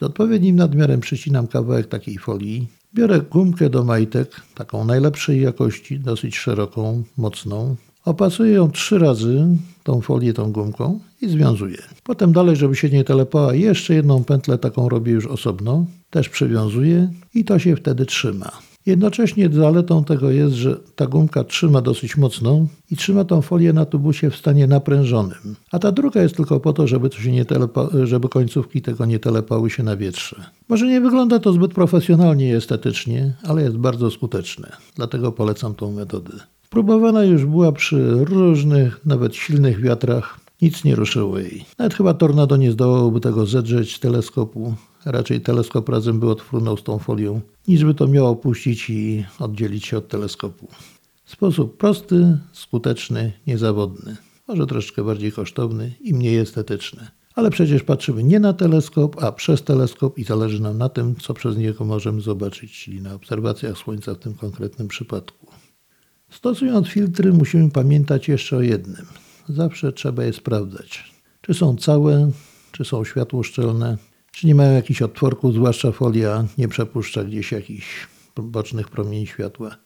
Z 0.00 0.02
odpowiednim 0.02 0.56
nadmiarem 0.56 1.00
przycinam 1.00 1.46
kawałek 1.46 1.86
takiej 1.86 2.18
folii. 2.18 2.68
Biorę 2.94 3.20
gumkę 3.20 3.70
do 3.70 3.84
majtek, 3.84 4.40
taką 4.54 4.84
najlepszej 4.84 5.40
jakości, 5.40 6.00
dosyć 6.00 6.36
szeroką, 6.36 7.02
mocną, 7.16 7.76
Opasuję 8.04 8.52
ją 8.52 8.70
trzy 8.70 8.98
razy, 8.98 9.46
tą 9.82 10.00
folię, 10.00 10.32
tą 10.32 10.52
gumką 10.52 11.00
i 11.20 11.28
związuję. 11.28 11.78
Potem 12.04 12.32
dalej, 12.32 12.56
żeby 12.56 12.76
się 12.76 12.90
nie 12.90 13.04
telepała, 13.04 13.54
jeszcze 13.54 13.94
jedną 13.94 14.24
pętlę 14.24 14.58
taką 14.58 14.88
robię 14.88 15.12
już 15.12 15.26
osobno, 15.26 15.84
też 16.10 16.28
przywiązuję 16.28 17.10
i 17.34 17.44
to 17.44 17.58
się 17.58 17.76
wtedy 17.76 18.06
trzyma. 18.06 18.52
Jednocześnie 18.86 19.48
zaletą 19.52 20.04
tego 20.04 20.30
jest, 20.30 20.54
że 20.54 20.76
ta 20.96 21.06
gumka 21.06 21.44
trzyma 21.44 21.80
dosyć 21.80 22.16
mocno 22.16 22.66
i 22.90 22.96
trzyma 22.96 23.24
tą 23.24 23.42
folię 23.42 23.72
na 23.72 23.84
tubusie 23.84 24.30
w 24.30 24.36
stanie 24.36 24.66
naprężonym. 24.66 25.56
A 25.72 25.78
ta 25.78 25.92
druga 25.92 26.22
jest 26.22 26.36
tylko 26.36 26.60
po 26.60 26.72
to, 26.72 26.86
żeby, 26.86 27.10
to 27.10 27.18
się 27.18 27.32
nie 27.32 27.44
telepa, 27.44 27.88
żeby 28.04 28.28
końcówki 28.28 28.82
tego 28.82 29.06
nie 29.06 29.18
telepały 29.18 29.70
się 29.70 29.82
na 29.82 29.96
wietrze. 29.96 30.44
Może 30.68 30.86
nie 30.86 31.00
wygląda 31.00 31.38
to 31.38 31.52
zbyt 31.52 31.74
profesjonalnie 31.74 32.48
i 32.48 32.52
estetycznie, 32.52 33.32
ale 33.42 33.62
jest 33.62 33.76
bardzo 33.76 34.10
skuteczne. 34.10 34.72
Dlatego 34.96 35.32
polecam 35.32 35.74
tą 35.74 35.92
metodę. 35.92 36.32
Próbowana 36.72 37.24
już 37.24 37.44
była 37.44 37.72
przy 37.72 38.24
różnych, 38.24 39.06
nawet 39.06 39.36
silnych 39.36 39.80
wiatrach. 39.80 40.40
Nic 40.62 40.84
nie 40.84 40.94
ruszyło 40.94 41.38
jej. 41.38 41.64
Nawet 41.78 41.94
chyba 41.94 42.14
tornado 42.14 42.56
nie 42.56 42.72
zdołałoby 42.72 43.20
tego 43.20 43.46
zedrzeć 43.46 43.96
z 43.96 44.00
teleskopu. 44.00 44.74
Raczej 45.04 45.40
teleskop 45.40 45.88
razem 45.88 46.20
by 46.20 46.30
odfrunął 46.30 46.76
z 46.76 46.82
tą 46.82 46.98
folią, 46.98 47.40
niż 47.68 47.84
by 47.84 47.94
to 47.94 48.06
miało 48.06 48.36
puścić 48.36 48.90
i 48.90 49.24
oddzielić 49.38 49.86
się 49.86 49.98
od 49.98 50.08
teleskopu. 50.08 50.68
Sposób 51.24 51.76
prosty, 51.76 52.38
skuteczny, 52.52 53.32
niezawodny. 53.46 54.16
Może 54.48 54.66
troszeczkę 54.66 55.04
bardziej 55.04 55.32
kosztowny 55.32 55.92
i 56.00 56.14
mniej 56.14 56.38
estetyczny. 56.38 57.06
Ale 57.34 57.50
przecież 57.50 57.82
patrzymy 57.82 58.22
nie 58.22 58.40
na 58.40 58.52
teleskop, 58.52 59.22
a 59.22 59.32
przez 59.32 59.62
teleskop 59.62 60.18
i 60.18 60.24
zależy 60.24 60.62
nam 60.62 60.78
na 60.78 60.88
tym, 60.88 61.16
co 61.16 61.34
przez 61.34 61.56
niego 61.56 61.84
możemy 61.84 62.20
zobaczyć, 62.20 62.84
czyli 62.84 63.02
na 63.02 63.14
obserwacjach 63.14 63.78
Słońca 63.78 64.14
w 64.14 64.18
tym 64.18 64.34
konkretnym 64.34 64.88
przypadku. 64.88 65.46
Stosując 66.32 66.88
filtry 66.88 67.32
musimy 67.32 67.70
pamiętać 67.70 68.28
jeszcze 68.28 68.56
o 68.56 68.60
jednym. 68.60 69.06
Zawsze 69.48 69.92
trzeba 69.92 70.24
je 70.24 70.32
sprawdzać. 70.32 71.12
Czy 71.40 71.54
są 71.54 71.76
całe, 71.76 72.30
czy 72.72 72.84
są 72.84 73.04
światłoszczelne, 73.04 73.96
czy 74.32 74.46
nie 74.46 74.54
mają 74.54 74.72
jakichś 74.72 75.02
otworków, 75.02 75.54
zwłaszcza 75.54 75.92
folia 75.92 76.44
nie 76.58 76.68
przepuszcza 76.68 77.24
gdzieś 77.24 77.52
jakichś 77.52 78.06
bocznych 78.36 78.88
promieni 78.88 79.26
światła. 79.26 79.76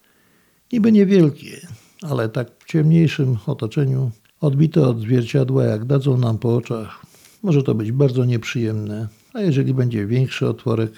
Niby 0.73 0.91
niewielkie, 0.91 1.67
ale 2.01 2.29
tak 2.29 2.47
w 2.59 2.65
ciemniejszym 2.65 3.37
otoczeniu, 3.45 4.11
odbite 4.41 4.87
od 4.87 4.99
zwierciadła, 4.99 5.63
jak 5.63 5.85
dadzą 5.85 6.17
nam 6.17 6.37
po 6.37 6.55
oczach, 6.55 7.05
może 7.43 7.63
to 7.63 7.75
być 7.75 7.91
bardzo 7.91 8.25
nieprzyjemne, 8.25 9.07
a 9.33 9.41
jeżeli 9.41 9.73
będzie 9.73 10.05
większy 10.05 10.47
otworek, 10.47 10.91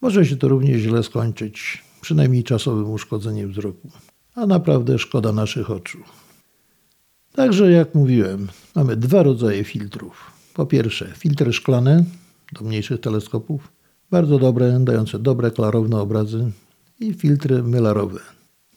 może 0.00 0.26
się 0.26 0.36
to 0.36 0.48
również 0.48 0.80
źle 0.80 1.02
skończyć, 1.02 1.84
przynajmniej 2.00 2.44
czasowym 2.44 2.90
uszkodzeniem 2.90 3.50
wzroku 3.50 3.90
a 4.34 4.46
naprawdę 4.46 4.98
szkoda 4.98 5.32
naszych 5.32 5.70
oczu. 5.70 5.98
Także, 7.32 7.70
jak 7.70 7.94
mówiłem, 7.94 8.48
mamy 8.74 8.96
dwa 8.96 9.22
rodzaje 9.22 9.64
filtrów. 9.64 10.32
Po 10.54 10.66
pierwsze, 10.66 11.12
filtry 11.16 11.52
szklane 11.52 12.04
do 12.52 12.64
mniejszych 12.64 13.00
teleskopów, 13.00 13.72
bardzo 14.10 14.38
dobre, 14.38 14.80
dające 14.80 15.18
dobre, 15.18 15.50
klarowne 15.50 16.00
obrazy, 16.00 16.52
i 17.00 17.14
filtry 17.14 17.62
mylarowe. 17.62 18.20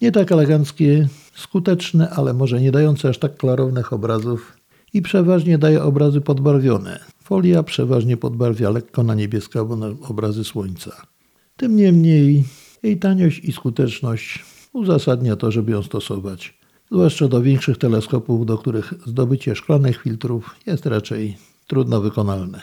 Nie 0.02 0.12
tak 0.12 0.32
eleganckie, 0.32 1.08
skuteczne, 1.36 2.10
ale 2.10 2.34
może 2.34 2.62
nie 2.62 2.72
dające 2.72 3.10
aż 3.10 3.18
tak 3.18 3.38
klarownych 3.38 3.94
obrazów 3.94 4.58
i 4.94 5.02
przeważnie 5.02 5.58
daje 5.58 5.84
obrazy 5.84 6.22
podbarwione. 6.22 7.00
Folia 7.24 7.64
przeważnie 7.64 8.18
podbarwia 8.18 8.70
lekko 8.70 9.04
na 9.04 9.16
na 9.78 9.88
obrazy 10.10 10.44
słońca. 10.44 10.92
Tym 11.58 11.76
niemniej 11.76 12.46
jej 12.84 12.98
taniość 12.98 13.40
i 13.40 13.52
skuteczność 13.52 14.46
uzasadnia 14.74 15.36
to, 15.36 15.52
żeby 15.52 15.72
ją 15.72 15.84
stosować. 15.84 16.58
Zwłaszcza 16.92 17.28
do 17.28 17.42
większych 17.42 17.78
teleskopów, 17.78 18.46
do 18.46 18.58
których 18.58 18.94
zdobycie 19.06 19.56
szklanych 19.56 20.02
filtrów 20.02 20.56
jest 20.66 20.86
raczej 20.86 21.38
trudno 21.68 22.02
wykonalne. 22.02 22.62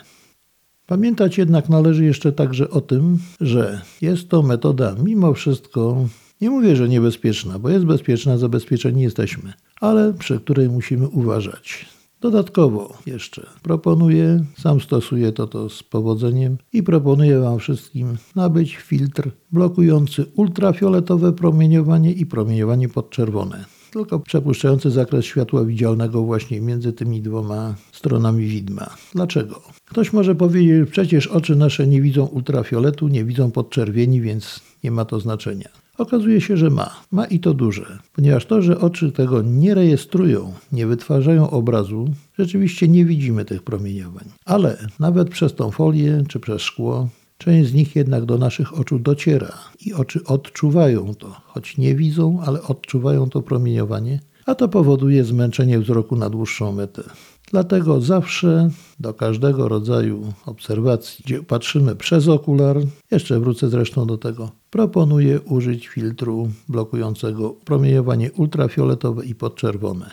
Pamiętać 0.86 1.38
jednak 1.38 1.68
należy 1.68 2.04
jeszcze 2.04 2.32
także 2.32 2.70
o 2.70 2.80
tym, 2.80 3.18
że 3.40 3.80
jest 4.02 4.28
to 4.28 4.42
metoda 4.42 4.94
mimo 5.04 5.34
wszystko, 5.34 6.08
nie 6.40 6.50
mówię, 6.50 6.76
że 6.76 6.88
niebezpieczna, 6.88 7.58
bo 7.58 7.68
jest 7.68 7.84
bezpieczna, 7.84 8.38
zabezpieczeni 8.38 9.02
jesteśmy, 9.02 9.52
ale 9.80 10.12
przy 10.12 10.40
której 10.40 10.68
musimy 10.68 11.08
uważać. 11.08 11.93
Dodatkowo 12.24 12.92
jeszcze 13.06 13.46
proponuję, 13.62 14.44
sam 14.58 14.80
stosuję 14.80 15.32
to, 15.32 15.46
to 15.46 15.68
z 15.68 15.82
powodzeniem 15.82 16.58
i 16.72 16.82
proponuję 16.82 17.38
Wam 17.38 17.58
wszystkim 17.58 18.16
nabyć 18.36 18.76
filtr 18.76 19.30
blokujący 19.52 20.26
ultrafioletowe 20.34 21.32
promieniowanie 21.32 22.12
i 22.12 22.26
promieniowanie 22.26 22.88
podczerwone 22.88 23.64
tylko 23.92 24.20
przepuszczający 24.20 24.90
zakres 24.90 25.24
światła 25.24 25.64
widzialnego 25.64 26.22
właśnie 26.22 26.60
między 26.60 26.92
tymi 26.92 27.22
dwoma 27.22 27.74
stronami 27.92 28.46
widma. 28.46 28.96
Dlaczego? 29.14 29.62
Ktoś 29.84 30.12
może 30.12 30.34
powiedzieć, 30.34 30.90
przecież 30.90 31.26
oczy 31.26 31.56
nasze 31.56 31.86
nie 31.86 32.02
widzą 32.02 32.26
ultrafioletu, 32.26 33.08
nie 33.08 33.24
widzą 33.24 33.50
podczerwieni, 33.50 34.20
więc 34.20 34.60
nie 34.84 34.90
ma 34.90 35.04
to 35.04 35.20
znaczenia. 35.20 35.83
Okazuje 35.98 36.40
się, 36.40 36.56
że 36.56 36.70
ma. 36.70 36.90
Ma 37.10 37.24
i 37.24 37.40
to 37.40 37.54
duże, 37.54 37.98
ponieważ 38.12 38.46
to, 38.46 38.62
że 38.62 38.80
oczy 38.80 39.12
tego 39.12 39.42
nie 39.42 39.74
rejestrują, 39.74 40.52
nie 40.72 40.86
wytwarzają 40.86 41.50
obrazu, 41.50 42.08
rzeczywiście 42.38 42.88
nie 42.88 43.04
widzimy 43.04 43.44
tych 43.44 43.62
promieniowań. 43.62 44.24
Ale 44.44 44.86
nawet 44.98 45.30
przez 45.30 45.54
tą 45.54 45.70
folię 45.70 46.24
czy 46.28 46.40
przez 46.40 46.62
szkło 46.62 47.08
Część 47.38 47.70
z 47.70 47.74
nich 47.74 47.96
jednak 47.96 48.24
do 48.24 48.38
naszych 48.38 48.78
oczu 48.78 48.98
dociera 48.98 49.52
i 49.86 49.94
oczy 49.94 50.24
odczuwają 50.24 51.14
to, 51.14 51.36
choć 51.46 51.78
nie 51.78 51.94
widzą, 51.94 52.40
ale 52.46 52.62
odczuwają 52.62 53.30
to 53.30 53.42
promieniowanie, 53.42 54.20
a 54.46 54.54
to 54.54 54.68
powoduje 54.68 55.24
zmęczenie 55.24 55.78
wzroku 55.78 56.16
na 56.16 56.30
dłuższą 56.30 56.72
metę. 56.72 57.02
Dlatego 57.50 58.00
zawsze 58.00 58.70
do 59.00 59.14
każdego 59.14 59.68
rodzaju 59.68 60.32
obserwacji, 60.46 61.24
gdzie 61.24 61.42
patrzymy 61.42 61.96
przez 61.96 62.28
okular, 62.28 62.76
jeszcze 63.10 63.40
wrócę 63.40 63.68
zresztą 63.68 64.06
do 64.06 64.18
tego, 64.18 64.50
proponuję 64.74 65.40
użyć 65.40 65.88
filtru 65.88 66.48
blokującego 66.68 67.50
promieniowanie 67.50 68.32
ultrafioletowe 68.32 69.24
i 69.24 69.34
podczerwone. 69.34 70.10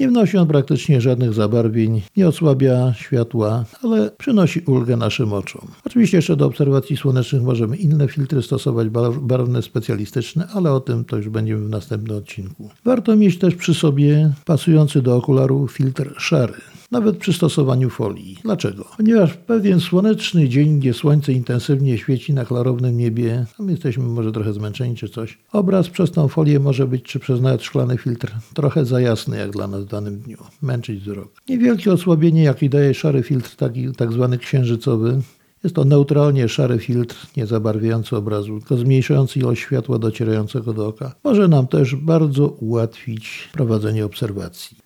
Nie 0.00 0.08
wnosi 0.08 0.38
on 0.38 0.46
praktycznie 0.46 1.00
żadnych 1.00 1.32
zabarwień, 1.32 2.02
nie 2.16 2.28
osłabia 2.28 2.94
światła, 2.94 3.64
ale 3.82 4.10
przynosi 4.10 4.60
ulgę 4.60 4.96
naszym 4.96 5.32
oczom. 5.32 5.68
Oczywiście 5.86 6.16
jeszcze 6.16 6.36
do 6.36 6.46
obserwacji 6.46 6.96
słonecznych 6.96 7.42
możemy 7.42 7.76
inne 7.76 8.08
filtry 8.08 8.42
stosować, 8.42 8.88
barwne, 9.22 9.62
specjalistyczne, 9.62 10.46
ale 10.54 10.72
o 10.72 10.80
tym 10.80 11.04
to 11.04 11.16
już 11.16 11.28
będziemy 11.28 11.66
w 11.66 11.70
następnym 11.70 12.16
odcinku. 12.16 12.70
Warto 12.84 13.16
mieć 13.16 13.38
też 13.38 13.54
przy 13.54 13.74
sobie 13.74 14.32
pasujący 14.44 15.02
do 15.02 15.16
okularu 15.16 15.68
filtr 15.68 16.14
szary 16.18 16.54
nawet 16.92 17.16
przy 17.16 17.32
stosowaniu 17.32 17.90
folii. 17.90 18.38
Dlaczego? 18.42 18.84
Ponieważ 18.96 19.34
pewien 19.34 19.80
słoneczny 19.80 20.48
dzień, 20.48 20.78
gdzie 20.78 20.94
słońce 20.94 21.32
intensywnie 21.32 21.98
świeci 21.98 22.34
na 22.34 22.44
klarownym 22.44 22.98
niebie, 22.98 23.46
my 23.58 23.72
jesteśmy 23.72 24.04
może 24.04 24.32
trochę 24.32 24.52
zmęczeni 24.52 24.96
czy 24.96 25.08
coś, 25.08 25.38
obraz 25.52 25.88
przez 25.88 26.10
tą 26.10 26.28
folię 26.28 26.60
może 26.60 26.86
być, 26.86 27.02
czy 27.02 27.18
przez 27.18 27.40
nawet 27.40 27.62
szklany 27.62 27.98
filtr, 27.98 28.32
trochę 28.54 28.84
za 28.84 29.00
jasny 29.00 29.36
jak 29.36 29.50
dla 29.50 29.66
nas 29.66 29.84
w 29.84 29.88
danym 29.88 30.18
dniu, 30.18 30.38
męczyć 30.62 31.00
wzrok. 31.00 31.28
Niewielkie 31.48 31.92
osłabienie, 31.92 32.42
jaki 32.42 32.70
daje 32.70 32.94
szary 32.94 33.22
filtr, 33.22 33.56
taki 33.56 33.92
tak 33.92 34.12
zwany 34.12 34.38
księżycowy, 34.38 35.22
jest 35.64 35.76
to 35.76 35.84
neutralnie 35.84 36.48
szary 36.48 36.78
filtr, 36.78 37.26
nie 37.36 37.46
zabarwiający 37.46 38.16
obrazu, 38.16 38.58
tylko 38.58 38.76
zmniejszający 38.76 39.38
ilość 39.38 39.62
światła 39.62 39.98
docierającego 39.98 40.72
do 40.72 40.86
oka. 40.86 41.14
Może 41.24 41.48
nam 41.48 41.66
też 41.66 41.96
bardzo 41.96 42.48
ułatwić 42.48 43.48
prowadzenie 43.52 44.04
obserwacji. 44.04 44.76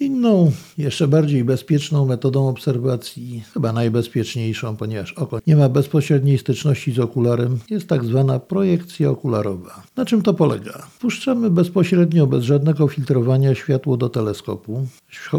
Inną, 0.00 0.52
jeszcze 0.78 1.08
bardziej 1.08 1.44
bezpieczną 1.44 2.06
metodą 2.06 2.48
obserwacji, 2.48 3.44
chyba 3.54 3.72
najbezpieczniejszą, 3.72 4.76
ponieważ 4.76 5.12
oko 5.12 5.38
nie 5.46 5.56
ma 5.56 5.68
bezpośredniej 5.68 6.38
styczności 6.38 6.92
z 6.92 6.98
okularem, 6.98 7.58
jest 7.70 7.88
tak 7.88 8.04
zwana 8.04 8.38
projekcja 8.38 9.10
okularowa. 9.10 9.82
Na 9.96 10.04
czym 10.04 10.22
to 10.22 10.34
polega? 10.34 10.86
Puszczamy 11.00 11.50
bezpośrednio, 11.50 12.26
bez 12.26 12.44
żadnego 12.44 12.88
filtrowania 12.88 13.54
światło 13.54 13.96
do 13.96 14.08
teleskopu. 14.08 14.86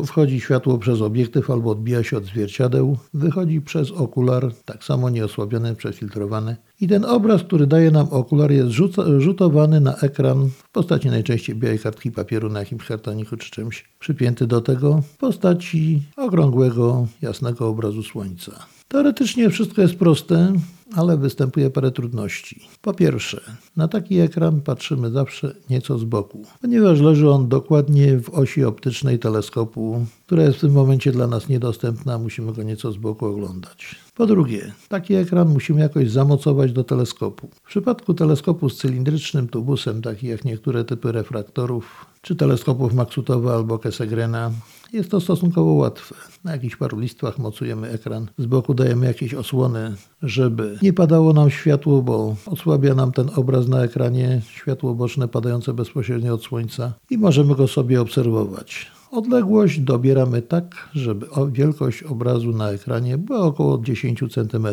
Wchodzi 0.06 0.40
światło 0.40 0.78
przez 0.78 1.02
obiektyw 1.02 1.50
albo 1.50 1.72
odbija 1.72 2.04
się 2.04 2.18
od 2.18 2.26
zwierciadeł, 2.26 2.98
wychodzi 3.14 3.62
przez 3.62 3.92
okular, 3.92 4.54
tak 4.66 4.84
samo 4.84 5.10
nieosłabiony, 5.10 5.76
przefiltrowany 5.76 6.56
i 6.81 6.88
ten 6.88 7.05
obraz, 7.05 7.43
który 7.43 7.67
daje 7.67 7.91
nam 7.91 8.07
okular, 8.12 8.51
jest 8.51 8.69
rzutowany 9.17 9.79
na 9.79 9.96
ekran 9.96 10.50
w 10.50 10.69
postaci 10.72 11.10
najczęściej 11.10 11.55
białej 11.55 11.79
kartki 11.79 12.12
papieru 12.12 12.50
na 12.50 12.60
jakimś 12.60 12.86
kartoniku 12.86 13.38
czy 13.38 13.51
czymś, 13.51 13.86
przypięty 14.00 14.48
do 14.48 14.62
tego 14.62 15.01
w 15.01 15.17
postaci 15.17 16.03
okrągłego, 16.17 17.07
jasnego 17.22 17.67
obrazu 17.67 18.03
słońca. 18.03 18.51
Teoretycznie 18.88 19.50
wszystko 19.50 19.81
jest 19.81 19.96
proste, 19.96 20.53
ale 20.96 21.17
występuje 21.17 21.70
parę 21.70 21.91
trudności. 21.91 22.67
Po 22.82 22.94
pierwsze, 22.94 23.41
na 23.75 23.88
taki 23.88 24.20
ekran 24.20 24.62
patrzymy 24.62 25.12
zawsze 25.12 25.56
nieco 25.70 25.98
z 26.00 26.03
boku, 26.03 26.46
ponieważ 26.62 27.00
leży 27.00 27.29
on 27.29 27.48
dokładnie 27.48 28.20
w 28.20 28.29
osi 28.29 28.63
optycznej 28.63 29.20
teleskopu, 29.20 30.06
która 30.25 30.44
jest 30.44 30.58
w 30.58 30.62
tym 30.62 30.72
momencie 30.72 31.12
dla 31.12 31.27
nas 31.27 31.50
niedostępna, 31.50 32.17
musimy 32.17 32.53
go 32.53 32.63
nieco 32.63 32.91
z 32.91 32.98
boku 32.98 33.25
oglądać. 33.25 33.96
Po 34.15 34.25
drugie, 34.25 34.72
taki 34.89 35.13
ekran 35.13 35.50
musimy 35.50 35.82
jakoś 35.82 36.12
zamocować 36.12 36.72
do 36.72 36.84
teleskopu. 36.84 37.50
W 37.63 37.67
przypadku 37.67 38.13
teleskopu 38.13 38.70
z 38.70 38.77
cylindrycznym 38.77 39.48
tubusem, 39.48 40.01
takich 40.01 40.29
jak 40.29 40.46
niektóre 40.46 40.84
typy 40.84 41.12
refraktorów, 41.12 42.06
czy 42.22 42.36
teleskopów 42.36 42.94
Maxutowa 42.94 43.56
albo 43.56 43.79
Kessegrena, 43.79 44.51
jest 44.93 45.12
to 45.12 45.21
stosunkowo 45.21 45.73
łatwe. 45.73 46.15
Na 46.43 46.52
jakichś 46.52 46.76
paru 46.76 47.00
listwach 47.00 47.38
mocujemy 47.38 47.89
ekran, 47.89 48.28
z 48.38 48.45
boku 48.45 48.73
dajemy 48.73 49.06
jakieś 49.06 49.34
osłony, 49.34 49.95
żeby 50.23 50.78
nie 50.82 50.93
padało 50.93 51.34
nam 51.34 51.50
światło, 51.50 52.02
bo 52.02 52.36
osłabia 52.45 52.95
nam 52.95 53.12
ten 53.12 53.30
obraz 53.36 53.67
na 53.67 53.84
ekranie, 53.84 54.41
światło 54.50 54.95
boczne 54.95 55.28
padające 55.28 55.73
bezpośrednio 55.73 56.34
od 56.34 56.43
słońca 56.43 56.93
i 57.10 57.17
możemy 57.17 57.56
go 57.56 57.67
sobie 57.67 58.02
obserwować. 58.02 58.91
Odległość 59.12 59.80
dobieramy 59.80 60.41
tak, 60.41 60.89
żeby 60.93 61.28
wielkość 61.52 62.04
obrazu 62.04 62.52
na 62.52 62.69
ekranie 62.69 63.17
była 63.17 63.39
około 63.39 63.82
10 63.84 64.19
cm. 64.34 64.67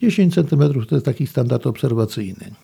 10 0.00 0.34
cm 0.34 0.84
to 0.88 0.94
jest 0.94 1.04
taki 1.04 1.26
standard 1.26 1.66
obserwacyjny. 1.66 2.54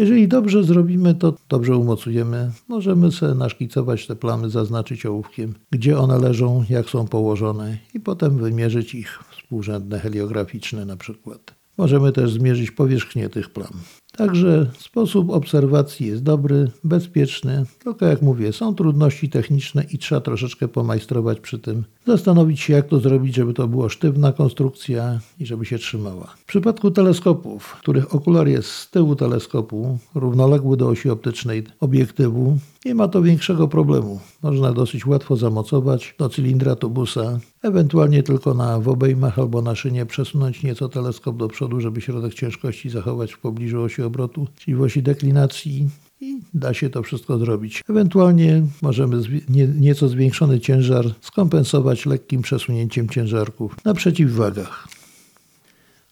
Jeżeli 0.00 0.28
dobrze 0.28 0.64
zrobimy 0.64 1.14
to, 1.14 1.34
dobrze 1.48 1.76
umocujemy, 1.76 2.50
możemy 2.68 3.12
sobie 3.12 3.34
naszkicować 3.34 4.06
te 4.06 4.16
plamy, 4.16 4.50
zaznaczyć 4.50 5.06
ołówkiem, 5.06 5.54
gdzie 5.70 5.98
one 5.98 6.18
leżą, 6.18 6.64
jak 6.70 6.90
są 6.90 7.06
położone 7.06 7.78
i 7.94 8.00
potem 8.00 8.38
wymierzyć 8.38 8.94
ich 8.94 9.18
współrzędne 9.30 9.98
heliograficzne 9.98 10.84
na 10.84 10.96
przykład. 10.96 11.54
Możemy 11.78 12.12
też 12.12 12.32
zmierzyć 12.32 12.70
powierzchnię 12.70 13.28
tych 13.28 13.50
plam. 13.50 13.72
Także 14.20 14.66
sposób 14.78 15.30
obserwacji 15.30 16.06
jest 16.06 16.22
dobry, 16.22 16.70
bezpieczny, 16.84 17.64
tylko 17.84 18.06
jak 18.06 18.22
mówię, 18.22 18.52
są 18.52 18.74
trudności 18.74 19.28
techniczne 19.28 19.84
i 19.90 19.98
trzeba 19.98 20.20
troszeczkę 20.20 20.68
pomajstrować 20.68 21.40
przy 21.40 21.58
tym. 21.58 21.84
Zastanowić 22.06 22.60
się, 22.60 22.72
jak 22.72 22.88
to 22.88 23.00
zrobić, 23.00 23.34
żeby 23.34 23.54
to 23.54 23.68
była 23.68 23.88
sztywna 23.88 24.32
konstrukcja 24.32 25.20
i 25.38 25.46
żeby 25.46 25.64
się 25.64 25.78
trzymała. 25.78 26.26
W 26.38 26.44
przypadku 26.44 26.90
teleskopów, 26.90 27.76
których 27.80 28.14
okular 28.14 28.48
jest 28.48 28.70
z 28.70 28.90
tyłu 28.90 29.16
teleskopu, 29.16 29.98
równoległy 30.14 30.76
do 30.76 30.88
osi 30.88 31.10
optycznej 31.10 31.64
obiektywu, 31.80 32.58
nie 32.84 32.94
ma 32.94 33.08
to 33.08 33.22
większego 33.22 33.68
problemu. 33.68 34.20
Można 34.42 34.72
dosyć 34.72 35.06
łatwo 35.06 35.36
zamocować 35.36 36.14
do 36.18 36.28
cylindra 36.28 36.76
tubusa, 36.76 37.38
ewentualnie 37.62 38.22
tylko 38.22 38.54
na 38.54 38.80
w 38.80 38.88
obejmach 38.88 39.38
albo 39.38 39.62
na 39.62 39.74
szynie 39.74 40.06
przesunąć 40.06 40.62
nieco 40.62 40.88
teleskop 40.88 41.36
do 41.36 41.48
przodu, 41.48 41.80
żeby 41.80 42.00
środek 42.00 42.34
ciężkości 42.34 42.90
zachować 42.90 43.32
w 43.32 43.38
pobliżu 43.38 43.82
osi 43.82 44.02
obrotu, 44.02 44.46
czyli 44.58 44.76
w 44.76 44.82
osi 44.82 45.02
deklinacji 45.02 45.88
i 46.20 46.40
da 46.54 46.74
się 46.74 46.90
to 46.90 47.02
wszystko 47.02 47.38
zrobić. 47.38 47.82
Ewentualnie 47.90 48.62
możemy 48.82 49.22
nie, 49.48 49.66
nieco 49.66 50.08
zwiększony 50.08 50.60
ciężar 50.60 51.04
skompensować 51.20 52.06
lekkim 52.06 52.42
przesunięciem 52.42 53.08
ciężarków 53.08 53.76
na 53.84 53.94
przeciwwagach. 53.94 54.99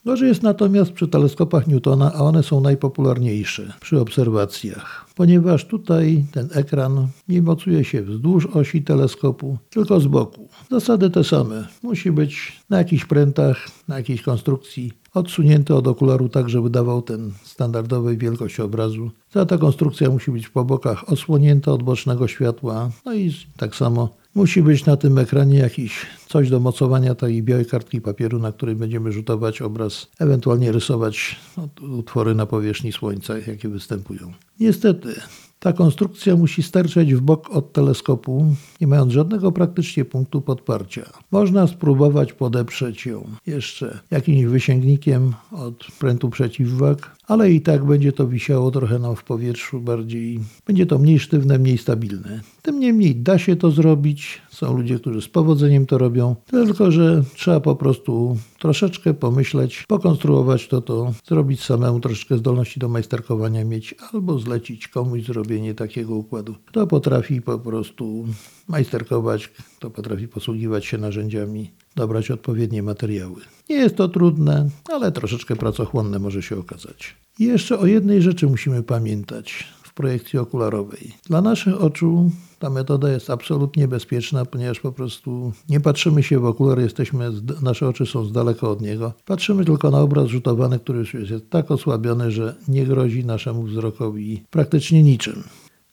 Gorzej 0.05 0.29
jest 0.29 0.43
natomiast 0.43 0.93
przy 0.93 1.09
teleskopach 1.09 1.67
Newtona, 1.67 2.13
a 2.15 2.19
one 2.19 2.43
są 2.43 2.61
najpopularniejsze 2.61 3.73
przy 3.81 4.01
obserwacjach, 4.01 5.07
ponieważ 5.15 5.67
tutaj 5.67 6.25
ten 6.33 6.49
ekran 6.53 7.09
nie 7.29 7.43
mocuje 7.43 7.85
się 7.85 8.03
wzdłuż 8.03 8.47
osi 8.47 8.83
teleskopu, 8.83 9.59
tylko 9.71 10.01
z 10.01 10.07
boku. 10.07 10.49
Zasady 10.71 11.11
te 11.11 11.25
same. 11.25 11.69
Musi 11.83 12.13
być 12.13 12.63
na 12.71 12.79
jakichś 12.79 13.05
prętach, 13.05 13.69
na 13.89 13.97
jakiejś 13.97 14.23
konstrukcji 14.23 14.93
odsunięty 15.15 15.75
od 15.75 15.87
okularu 15.87 16.29
tak, 16.29 16.49
żeby 16.49 16.71
dawał 16.71 17.03
ten 17.03 17.33
standardowej 17.45 18.19
wielkości 18.19 18.63
obrazu. 18.63 19.11
Cała 19.31 19.47
ta 19.47 19.59
konstrukcja 19.59 20.11
musi 20.11 20.31
być 20.31 20.49
po 20.49 20.65
bokach 20.65 21.13
osłonięta 21.13 21.73
od 21.73 21.83
bocznego 21.83 22.29
światła, 22.29 22.91
no 23.05 23.15
i 23.15 23.35
tak 23.57 23.77
samo 23.77 24.17
musi 24.39 24.63
być 24.63 24.87
na 24.87 24.97
tym 24.97 25.19
ekranie 25.19 25.59
jakiś 25.59 26.07
coś 26.29 26.51
do 26.51 26.61
mocowania 26.61 27.15
tej 27.15 27.43
białej 27.43 27.67
kartki 27.67 28.01
papieru, 28.01 28.39
na 28.39 28.53
której 28.53 28.77
będziemy 28.77 29.13
rzutować 29.13 29.63
obraz, 29.63 30.07
ewentualnie 30.19 30.73
rysować 30.73 31.37
utwory 31.81 32.35
na 32.35 32.47
powierzchni 32.47 32.93
słońca, 32.93 33.39
jakie 33.39 33.69
występują. 33.69 34.33
Niestety, 34.61 35.21
ta 35.59 35.73
konstrukcja 35.73 36.37
musi 36.37 36.63
sterczeć 36.63 37.15
w 37.15 37.21
bok 37.21 37.51
od 37.51 37.73
teleskopu, 37.73 38.55
nie 38.81 38.87
mając 38.87 39.13
żadnego 39.13 39.53
praktycznie 39.53 40.05
punktu 40.05 40.41
podparcia. 40.41 41.03
Można 41.31 41.67
spróbować 41.67 42.33
podeprzeć 42.33 43.07
ją 43.07 43.25
jeszcze 43.47 43.99
jakimś 44.11 44.45
wysięgnikiem 44.45 45.35
od 45.53 45.87
prętu 45.99 46.31
przeciwwag, 46.31 47.17
ale 47.27 47.53
i 47.53 47.61
tak 47.61 47.85
będzie 47.85 48.13
to 48.13 48.29
wisiało 48.29 48.71
trochę 48.71 48.99
nam 48.99 49.17
w 49.17 49.25
powietrzu 49.25 49.81
bardziej. 49.81 50.41
Będzie 50.67 50.87
to 50.87 50.99
mniej 50.99 51.19
sztywne, 51.19 51.59
mniej 51.59 51.79
stabilne. 51.79 52.41
Tym 52.63 52.81
niemniej 52.81 53.17
da 53.17 53.39
się 53.39 53.57
to 53.57 53.71
zrobić. 53.71 54.43
Są 54.51 54.77
ludzie, 54.77 54.99
którzy 54.99 55.23
z 55.23 55.29
powodzeniem 55.29 55.87
to 55.87 55.99
robią, 55.99 56.37
tylko 56.47 56.91
że 56.91 57.25
trzeba 57.35 57.61
po 57.61 57.77
prostu 57.77 58.37
troszeczkę 58.59 59.15
pomyśleć, 59.15 59.85
pokonstruować 59.89 60.69
to, 60.69 60.81
to 60.81 61.13
zrobić 61.29 61.65
samemu, 61.65 62.01
troszeczkę 62.01 62.39
zdolności 62.39 62.81
do 62.81 62.89
majsterkowania 62.89 63.65
mieć, 63.65 63.95
albo 64.13 64.39
zlecić 64.39 64.89
komuś 64.89 65.23
zrobienie 65.49 65.75
takiego 65.75 66.15
układu. 66.15 66.55
Kto 66.67 66.87
potrafi 66.87 67.43
po 67.43 67.59
prostu 67.59 68.27
majsterkować, 68.69 69.49
kto 69.49 69.91
potrafi 69.91 70.29
posługiwać 70.29 70.87
się 70.87 70.99
narzędziami, 70.99 71.71
dobrać 71.97 72.31
odpowiednie 72.31 72.83
materiały. 72.83 73.41
Nie 73.71 73.77
jest 73.77 73.97
to 73.97 74.09
trudne, 74.09 74.69
ale 74.93 75.13
troszeczkę 75.13 75.57
pracochłonne 75.57 76.19
może 76.19 76.43
się 76.43 76.59
okazać. 76.59 77.17
I 77.39 77.45
jeszcze 77.45 77.79
o 77.79 77.87
jednej 77.87 78.23
rzeczy 78.23 78.47
musimy 78.47 78.83
pamiętać 78.83 79.65
projekcji 79.99 80.39
okularowej. 80.39 81.13
Dla 81.27 81.43
naszych 81.43 81.83
oczu 81.83 82.31
ta 82.59 82.71
metoda 82.71 83.11
jest 83.11 83.31
absolutnie 83.31 83.89
bezpieczna, 83.89 84.45
ponieważ 84.45 84.81
po 84.81 84.93
prostu 84.93 85.53
nie 85.69 85.81
patrzymy 85.81 86.23
się 86.23 86.39
w 86.39 86.45
okular, 86.45 86.79
jesteśmy, 86.79 87.31
nasze 87.63 87.89
oczy 87.89 88.07
są 88.07 88.25
z 88.25 88.33
daleka 88.33 88.69
od 88.69 88.81
niego. 88.81 89.13
Patrzymy 89.25 89.65
tylko 89.65 89.91
na 89.91 90.01
obraz 90.01 90.27
rzutowany, 90.29 90.79
który 90.79 90.99
już 90.99 91.15
jest 91.31 91.51
tak 91.51 91.71
osłabiony, 91.71 92.31
że 92.31 92.55
nie 92.69 92.87
grozi 92.87 93.25
naszemu 93.25 93.63
wzrokowi 93.63 94.43
praktycznie 94.51 95.03
niczym. 95.03 95.43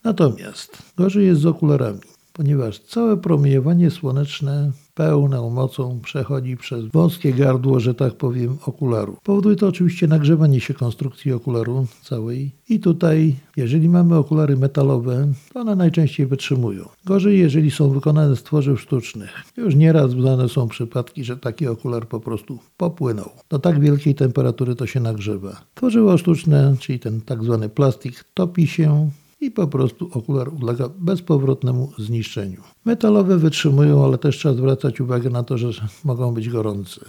Natomiast 0.03 0.77
gorzej 0.97 1.25
jest 1.25 1.41
z 1.41 1.45
okularami 1.45 1.99
ponieważ 2.35 2.79
całe 2.79 3.17
promieniowanie 3.17 3.91
słoneczne 3.91 4.71
pełną 4.95 5.49
mocą 5.49 5.99
przechodzi 6.03 6.57
przez 6.57 6.85
wąskie 6.85 7.33
gardło, 7.33 7.79
że 7.79 7.93
tak 7.93 8.13
powiem, 8.13 8.57
okularu. 8.65 9.17
Powoduje 9.23 9.55
to 9.55 9.67
oczywiście 9.67 10.07
nagrzewanie 10.07 10.59
się 10.61 10.73
konstrukcji 10.73 11.33
okularu 11.33 11.87
całej 12.01 12.51
i 12.69 12.79
tutaj, 12.79 13.35
jeżeli 13.57 13.89
mamy 13.89 14.15
okulary 14.15 14.57
metalowe, 14.57 15.33
to 15.53 15.59
one 15.59 15.75
najczęściej 15.75 16.25
wytrzymują. 16.25 16.89
Gorzej, 17.05 17.39
jeżeli 17.39 17.71
są 17.71 17.89
wykonane 17.89 18.35
z 18.35 18.43
tworzyw 18.43 18.81
sztucznych. 18.81 19.43
Już 19.57 19.75
nieraz 19.75 20.11
znane 20.11 20.49
są 20.49 20.67
przypadki, 20.67 21.23
że 21.23 21.37
taki 21.37 21.67
okular 21.67 22.07
po 22.07 22.19
prostu 22.19 22.59
popłynął. 22.77 23.29
Do 23.49 23.59
tak 23.59 23.79
wielkiej 23.79 24.15
temperatury 24.15 24.75
to 24.75 24.87
się 24.87 24.99
nagrzewa. 24.99 25.61
Tworzywo 25.73 26.17
sztuczne, 26.17 26.75
czyli 26.79 26.99
ten 26.99 27.21
tak 27.21 27.43
zwany 27.43 27.69
plastik, 27.69 28.23
topi 28.33 28.67
się 28.67 29.09
i 29.45 29.51
po 29.51 29.67
prostu 29.67 30.09
okular 30.11 30.49
ulega 30.49 30.89
bezpowrotnemu 30.99 31.91
zniszczeniu. 31.97 32.61
Metalowe 32.85 33.37
wytrzymują, 33.37 34.05
ale 34.05 34.17
też 34.17 34.37
trzeba 34.37 34.55
zwracać 34.55 35.01
uwagę 35.01 35.29
na 35.29 35.43
to, 35.43 35.57
że 35.57 35.69
mogą 36.03 36.33
być 36.33 36.49
gorące. 36.49 37.01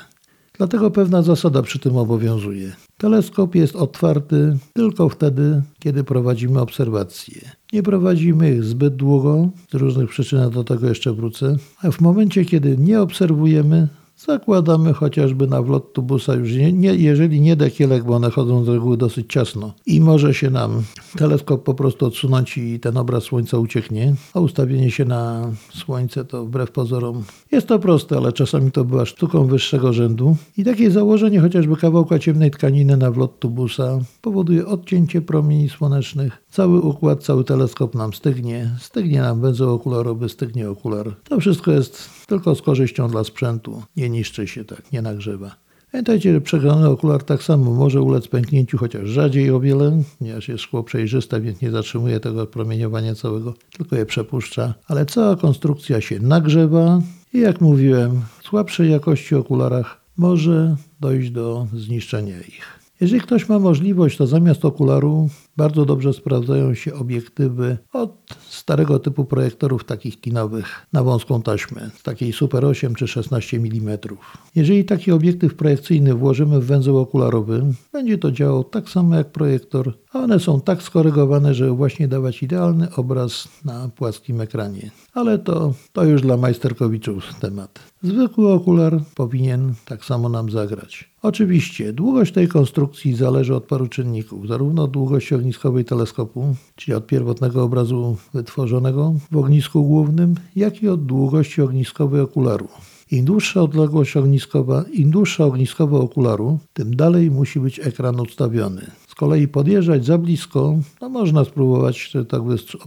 Dlatego 0.58 0.90
pewna 0.90 1.22
zasada 1.22 1.62
przy 1.62 1.78
tym 1.78 1.96
obowiązuje. 1.96 2.72
Teleskop 2.96 3.54
jest 3.54 3.76
otwarty 3.76 4.58
tylko 4.72 5.08
wtedy, 5.08 5.62
kiedy 5.78 6.04
prowadzimy 6.04 6.60
obserwacje. 6.60 7.50
Nie 7.72 7.82
prowadzimy 7.82 8.54
ich 8.54 8.64
zbyt 8.64 8.96
długo, 8.96 9.48
z 9.70 9.74
różnych 9.74 10.10
przyczyn 10.10 10.50
do 10.50 10.64
tego 10.64 10.88
jeszcze 10.88 11.12
wrócę, 11.12 11.56
a 11.82 11.90
w 11.90 12.00
momencie, 12.00 12.44
kiedy 12.44 12.76
nie 12.78 13.00
obserwujemy, 13.00 13.88
Zakładamy 14.16 14.92
chociażby 14.92 15.46
na 15.46 15.62
wlot 15.62 15.92
tubusa 15.92 16.34
już 16.34 16.52
nie, 16.52 16.72
nie, 16.72 16.94
jeżeli 16.94 17.40
nie 17.40 17.56
dekielek, 17.56 18.04
bo 18.04 18.14
one 18.14 18.30
chodzą 18.30 18.64
z 18.64 18.68
reguły 18.68 18.96
dosyć 18.96 19.32
ciasno. 19.32 19.72
I 19.86 20.00
może 20.00 20.34
się 20.34 20.50
nam 20.50 20.82
teleskop 21.18 21.62
po 21.64 21.74
prostu 21.74 22.06
odsunąć 22.06 22.58
i 22.58 22.80
ten 22.80 22.96
obraz 22.96 23.24
słońca 23.24 23.58
ucieknie, 23.58 24.14
a 24.34 24.40
ustawienie 24.40 24.90
się 24.90 25.04
na 25.04 25.50
słońce 25.70 26.24
to 26.24 26.44
wbrew 26.44 26.70
pozorom 26.70 27.24
jest 27.52 27.68
to 27.68 27.78
proste, 27.78 28.16
ale 28.16 28.32
czasami 28.32 28.72
to 28.72 28.84
była 28.84 29.06
sztuką 29.06 29.46
wyższego 29.46 29.92
rzędu. 29.92 30.36
I 30.56 30.64
takie 30.64 30.90
założenie 30.90 31.40
chociażby 31.40 31.76
kawałka 31.76 32.18
ciemnej 32.18 32.50
tkaniny 32.50 32.96
na 32.96 33.10
wlot 33.10 33.38
tubusa 33.38 33.98
powoduje 34.22 34.66
odcięcie 34.66 35.22
promieni 35.22 35.68
słonecznych, 35.68 36.44
cały 36.50 36.80
układ, 36.80 37.24
cały 37.24 37.44
teleskop 37.44 37.94
nam 37.94 38.12
stygnie, 38.12 38.70
stygnie 38.80 39.20
nam 39.20 39.40
węzeł 39.40 39.74
okularowy, 39.74 40.28
stygnie 40.28 40.70
okular. 40.70 41.14
To 41.28 41.40
wszystko 41.40 41.72
jest 41.72 42.15
tylko 42.26 42.54
z 42.54 42.62
korzyścią 42.62 43.08
dla 43.08 43.24
sprzętu. 43.24 43.82
Nie 43.96 44.10
niszczy 44.10 44.46
się 44.46 44.64
tak, 44.64 44.92
nie 44.92 45.02
nagrzewa. 45.02 45.56
Pamiętajcie, 45.92 46.32
że 46.32 46.40
przegrany 46.40 46.88
okular 46.88 47.22
tak 47.22 47.42
samo 47.42 47.70
może 47.70 48.02
ulec 48.02 48.28
pęknięciu, 48.28 48.78
chociaż 48.78 49.08
rzadziej 49.08 49.50
o 49.50 49.60
wiele, 49.60 50.02
ponieważ 50.18 50.48
jest 50.48 50.62
szkło 50.64 50.84
przejrzyste, 50.84 51.40
więc 51.40 51.60
nie 51.62 51.70
zatrzymuje 51.70 52.20
tego 52.20 52.46
promieniowania 52.46 53.14
całego, 53.14 53.54
tylko 53.76 53.96
je 53.96 54.06
przepuszcza. 54.06 54.74
Ale 54.88 55.06
cała 55.06 55.36
konstrukcja 55.36 56.00
się 56.00 56.20
nagrzewa 56.20 57.00
i 57.32 57.40
jak 57.40 57.60
mówiłem, 57.60 58.20
w 58.40 58.46
słabszej 58.46 58.90
jakości 58.90 59.34
okularach 59.34 60.00
może 60.16 60.76
dojść 61.00 61.30
do 61.30 61.66
zniszczenia 61.74 62.40
ich. 62.40 62.80
Jeżeli 63.00 63.20
ktoś 63.20 63.48
ma 63.48 63.58
możliwość, 63.58 64.16
to 64.16 64.26
zamiast 64.26 64.64
okularu 64.64 65.28
bardzo 65.56 65.84
dobrze 65.84 66.12
sprawdzają 66.12 66.74
się 66.74 66.94
obiektywy 66.94 67.78
od 67.92 68.36
starego 68.48 68.98
typu 68.98 69.24
projektorów 69.24 69.84
takich 69.84 70.20
kinowych 70.20 70.86
na 70.92 71.02
wąską 71.02 71.42
taśmę, 71.42 71.90
takiej 72.02 72.32
Super 72.32 72.64
8 72.64 72.94
czy 72.94 73.08
16 73.08 73.56
mm. 73.56 73.98
Jeżeli 74.54 74.84
taki 74.84 75.12
obiektyw 75.12 75.54
projekcyjny 75.54 76.14
włożymy 76.14 76.60
w 76.60 76.66
węzeł 76.66 76.98
okularowy, 76.98 77.64
będzie 77.92 78.18
to 78.18 78.32
działał 78.32 78.64
tak 78.64 78.88
samo 78.88 79.14
jak 79.14 79.32
projektor, 79.32 79.92
a 80.12 80.18
one 80.18 80.40
są 80.40 80.60
tak 80.60 80.82
skorygowane, 80.82 81.54
żeby 81.54 81.70
właśnie 81.70 82.08
dawać 82.08 82.42
idealny 82.42 82.94
obraz 82.94 83.48
na 83.64 83.88
płaskim 83.88 84.40
ekranie. 84.40 84.90
Ale 85.14 85.38
to, 85.38 85.74
to 85.92 86.04
już 86.04 86.22
dla 86.22 86.36
majsterkowiczów 86.36 87.34
temat. 87.40 87.78
Zwykły 88.02 88.52
okular 88.52 89.00
powinien 89.14 89.74
tak 89.84 90.04
samo 90.04 90.28
nam 90.28 90.50
zagrać. 90.50 91.15
Oczywiście 91.26 91.92
długość 91.92 92.32
tej 92.32 92.48
konstrukcji 92.48 93.14
zależy 93.14 93.54
od 93.54 93.64
paru 93.64 93.88
czynników, 93.88 94.48
zarówno 94.48 94.82
od 94.82 94.90
długości 94.90 95.34
ogniskowej 95.34 95.84
teleskopu, 95.84 96.54
czyli 96.76 96.94
od 96.94 97.06
pierwotnego 97.06 97.62
obrazu 97.62 98.16
wytworzonego 98.34 99.14
w 99.30 99.36
ognisku 99.36 99.84
głównym, 99.84 100.34
jak 100.56 100.82
i 100.82 100.88
od 100.88 101.06
długości 101.06 101.62
ogniskowej 101.62 102.20
okularu. 102.20 102.68
Im 103.10 103.24
dłuższa 103.24 103.62
odległość 103.62 104.16
ogniskowa, 104.16 104.84
im 104.92 105.10
dłuższa 105.10 105.44
ogniskowa 105.44 105.98
okularu, 105.98 106.58
tym 106.72 106.96
dalej 106.96 107.30
musi 107.30 107.60
być 107.60 107.80
ekran 107.80 108.20
ustawiony. 108.20 108.90
Kolei 109.16 109.48
podjeżdżać 109.48 110.04
za 110.04 110.18
blisko, 110.18 110.78
no 111.00 111.08
można 111.08 111.44
spróbować 111.44 112.12
tak 112.28 112.42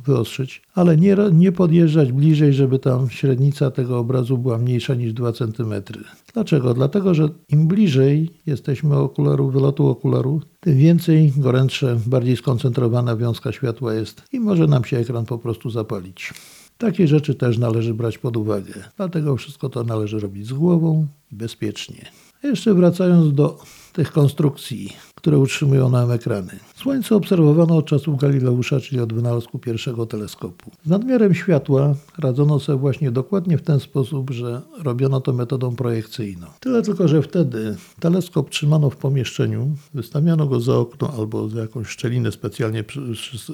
wyostrzyć, 0.06 0.62
ale 0.76 0.98
nie, 0.98 1.18
nie 1.32 1.52
podjeżdżać 1.52 2.12
bliżej, 2.12 2.54
żeby 2.54 2.80
tam 2.80 3.10
średnica 3.10 3.72
tego 3.72 4.00
obrazu 4.00 4.38
była 4.38 4.58
mniejsza 4.58 4.96
niż 4.96 5.13
2 5.13 5.32
cm. 5.32 5.74
Dlaczego? 6.34 6.74
Dlatego, 6.74 7.13
że 7.13 7.30
im 7.50 7.68
bliżej 7.68 8.30
jesteśmy 8.46 8.98
okularu, 8.98 9.52
wylotu 9.52 9.88
okularu, 9.88 10.42
tym 10.60 10.78
więcej 10.78 11.34
gorętsze, 11.38 12.00
bardziej 12.06 12.38
skoncentrowana 12.38 13.15
wiązka 13.15 13.52
światła 13.52 13.94
jest 13.94 14.24
i 14.32 14.39
może 14.39 14.68
nam 14.68 14.84
się 14.84 14.98
ekran 14.98 15.26
po 15.26 15.38
prostu 15.38 15.70
zapalić. 15.70 16.34
Takie 16.78 17.08
rzeczy 17.08 17.36
też 17.36 17.58
należy 17.58 17.94
brać 17.94 18.18
pod 18.18 18.38
uwagę. 18.38 18.74
Dlatego 18.98 19.38
wszystko 19.38 19.70
to 19.70 19.84
należy 19.84 20.20
robić 20.20 20.48
z 20.48 20.54
głową 20.54 21.08
i 21.32 21.36
bezpiecznie. 21.36 22.12
Jeszcze 22.43 22.73
wracając 22.73 23.34
do 23.34 23.58
tych 23.93 24.12
konstrukcji, 24.12 24.93
które 25.15 25.38
utrzymują 25.39 25.89
nam 25.89 26.12
ekrany. 26.12 26.60
Słońce 26.75 27.15
obserwowano 27.15 27.78
od 27.78 27.86
czasów 27.86 28.17
Galileusza, 28.17 28.80
czyli 28.80 29.02
od 29.02 29.13
wynalazku 29.13 29.60
pierwszego 29.60 30.06
teleskopu. 30.06 30.71
Z 30.86 30.89
nadmiarem 30.89 31.34
światła 31.34 31.95
radzono 32.17 32.60
sobie 32.60 32.80
właśnie 32.80 33.12
dokładnie 33.12 33.58
w 33.58 33.62
ten 33.62 33.80
sposób, 33.80 34.30
że 34.30 34.62
robiono 34.84 35.21
to 35.21 35.34
metodą 35.34 35.75
projekcyjną. 35.75 36.47
Tyle 36.60 36.82
tylko, 36.82 37.08
że 37.08 37.21
wtedy 37.21 37.75
teleskop 37.99 38.49
trzymano 38.49 38.89
w 38.89 38.97
pomieszczeniu, 38.97 39.75
wystawiano 39.93 40.47
go 40.47 40.60
za 40.60 40.78
okno 40.78 41.13
albo 41.17 41.49
za 41.49 41.62
jakąś 41.62 41.88
szczelinę 41.88 42.32
specjalnie 42.32 42.84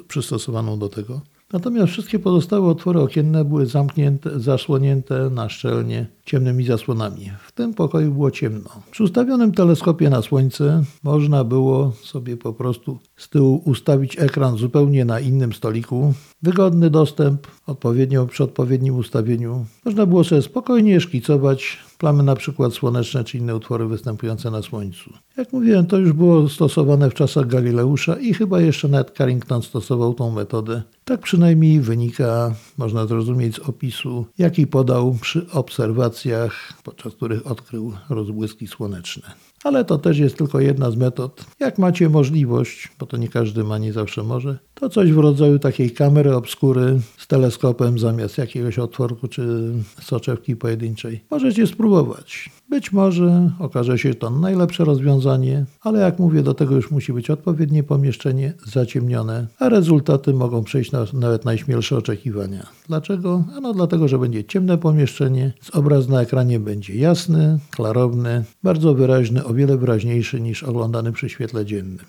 przystosowaną 0.07 0.79
do 0.79 0.89
tego. 0.89 1.21
Natomiast 1.55 1.93
wszystkie 1.93 2.19
pozostałe 2.19 2.67
otwory 2.67 2.99
okienne 2.99 3.45
były 3.45 3.65
zamknięte, 3.65 4.39
zasłonięte 4.39 5.29
na 5.29 5.49
szczelnie 5.49 6.07
ciemnymi 6.25 6.65
zasłonami. 6.65 7.31
W 7.47 7.51
tym 7.51 7.73
pokoju 7.73 8.11
było 8.11 8.31
ciemno. 8.31 8.69
Przy 8.91 9.03
ustawionym 9.03 9.51
teleskopie 9.51 10.09
na 10.09 10.21
słońce 10.21 10.83
można 11.03 11.43
było 11.43 11.91
sobie 12.03 12.37
po 12.37 12.53
prostu 12.53 12.99
z 13.17 13.29
tyłu 13.29 13.61
ustawić 13.65 14.19
ekran 14.19 14.57
zupełnie 14.57 15.05
na 15.05 15.19
innym 15.19 15.53
stoliku. 15.53 16.13
Wygodny 16.41 16.89
dostęp, 16.89 17.47
odpowiednio 17.67 18.27
przy 18.27 18.43
odpowiednim 18.43 18.95
ustawieniu. 18.95 19.65
Można 19.85 20.05
było 20.05 20.23
sobie 20.23 20.41
spokojnie 20.41 21.01
szkicować 21.01 21.84
plamy 21.97 22.23
na 22.23 22.35
przykład 22.35 22.73
słoneczne 22.73 23.23
czy 23.23 23.37
inne 23.37 23.55
utwory 23.55 23.87
występujące 23.87 24.51
na 24.51 24.61
Słońcu. 24.61 25.13
Jak 25.37 25.53
mówiłem, 25.53 25.85
to 25.85 25.97
już 25.97 26.13
było 26.13 26.49
stosowane 26.49 27.09
w 27.09 27.13
czasach 27.13 27.47
Galileusza 27.47 28.15
i 28.19 28.33
chyba 28.33 28.61
jeszcze 28.61 28.87
nawet 28.87 29.17
Carrington 29.17 29.61
stosował 29.61 30.13
tą 30.13 30.31
metodę. 30.31 30.83
Tak 31.05 31.21
przynajmniej 31.21 31.81
wynika, 31.81 32.55
można 32.77 33.05
zrozumieć 33.05 33.55
z 33.55 33.59
opisu, 33.59 34.25
jaki 34.37 34.67
podał 34.67 35.17
przy 35.21 35.51
obserwacjach, 35.51 36.73
podczas 36.83 37.13
których 37.13 37.47
odkrył 37.47 37.93
rozbłyski 38.09 38.67
słoneczne 38.67 39.31
ale 39.65 39.85
to 39.85 39.97
też 39.97 40.17
jest 40.17 40.37
tylko 40.37 40.59
jedna 40.59 40.91
z 40.91 40.95
metod. 40.95 41.45
Jak 41.59 41.77
macie 41.77 42.09
możliwość, 42.09 42.89
bo 42.99 43.05
to 43.05 43.17
nie 43.17 43.27
każdy 43.27 43.63
ma, 43.63 43.77
nie 43.77 43.93
zawsze 43.93 44.23
może, 44.23 44.57
to 44.73 44.89
coś 44.89 45.11
w 45.11 45.17
rodzaju 45.17 45.59
takiej 45.59 45.91
kamery 45.91 46.35
obskury 46.35 46.99
z 47.17 47.27
teleskopem 47.27 47.99
zamiast 47.99 48.37
jakiegoś 48.37 48.79
otworku 48.79 49.27
czy 49.27 49.71
soczewki 50.01 50.55
pojedynczej. 50.55 51.23
Możecie 51.31 51.67
spróbować. 51.67 52.49
Być 52.69 52.91
może 52.91 53.51
okaże 53.59 53.97
się 53.97 54.13
to 54.13 54.29
najlepsze 54.29 54.85
rozwiązanie, 54.85 55.65
ale 55.81 55.99
jak 55.99 56.19
mówię, 56.19 56.43
do 56.43 56.53
tego 56.53 56.75
już 56.75 56.91
musi 56.91 57.13
być 57.13 57.29
odpowiednie 57.29 57.83
pomieszczenie 57.83 58.53
zaciemnione, 58.65 59.47
a 59.59 59.69
rezultaty 59.69 60.33
mogą 60.33 60.63
przejść 60.63 60.91
na 60.91 61.05
nawet 61.13 61.45
najśmielsze 61.45 61.97
oczekiwania. 61.97 62.67
Dlaczego? 62.87 63.43
Ano 63.57 63.73
dlatego, 63.73 64.07
że 64.07 64.19
będzie 64.19 64.43
ciemne 64.43 64.77
pomieszczenie, 64.77 65.53
obraz 65.73 66.07
na 66.07 66.21
ekranie 66.21 66.59
będzie 66.59 66.95
jasny, 66.95 67.59
klarowny, 67.71 68.43
bardzo 68.63 68.93
wyraźny, 68.93 69.45
wiele 69.55 69.77
wyraźniejszy 69.77 70.41
niż 70.41 70.63
oglądany 70.63 71.11
przy 71.11 71.29
świetle 71.29 71.65
dziennym. 71.65 72.05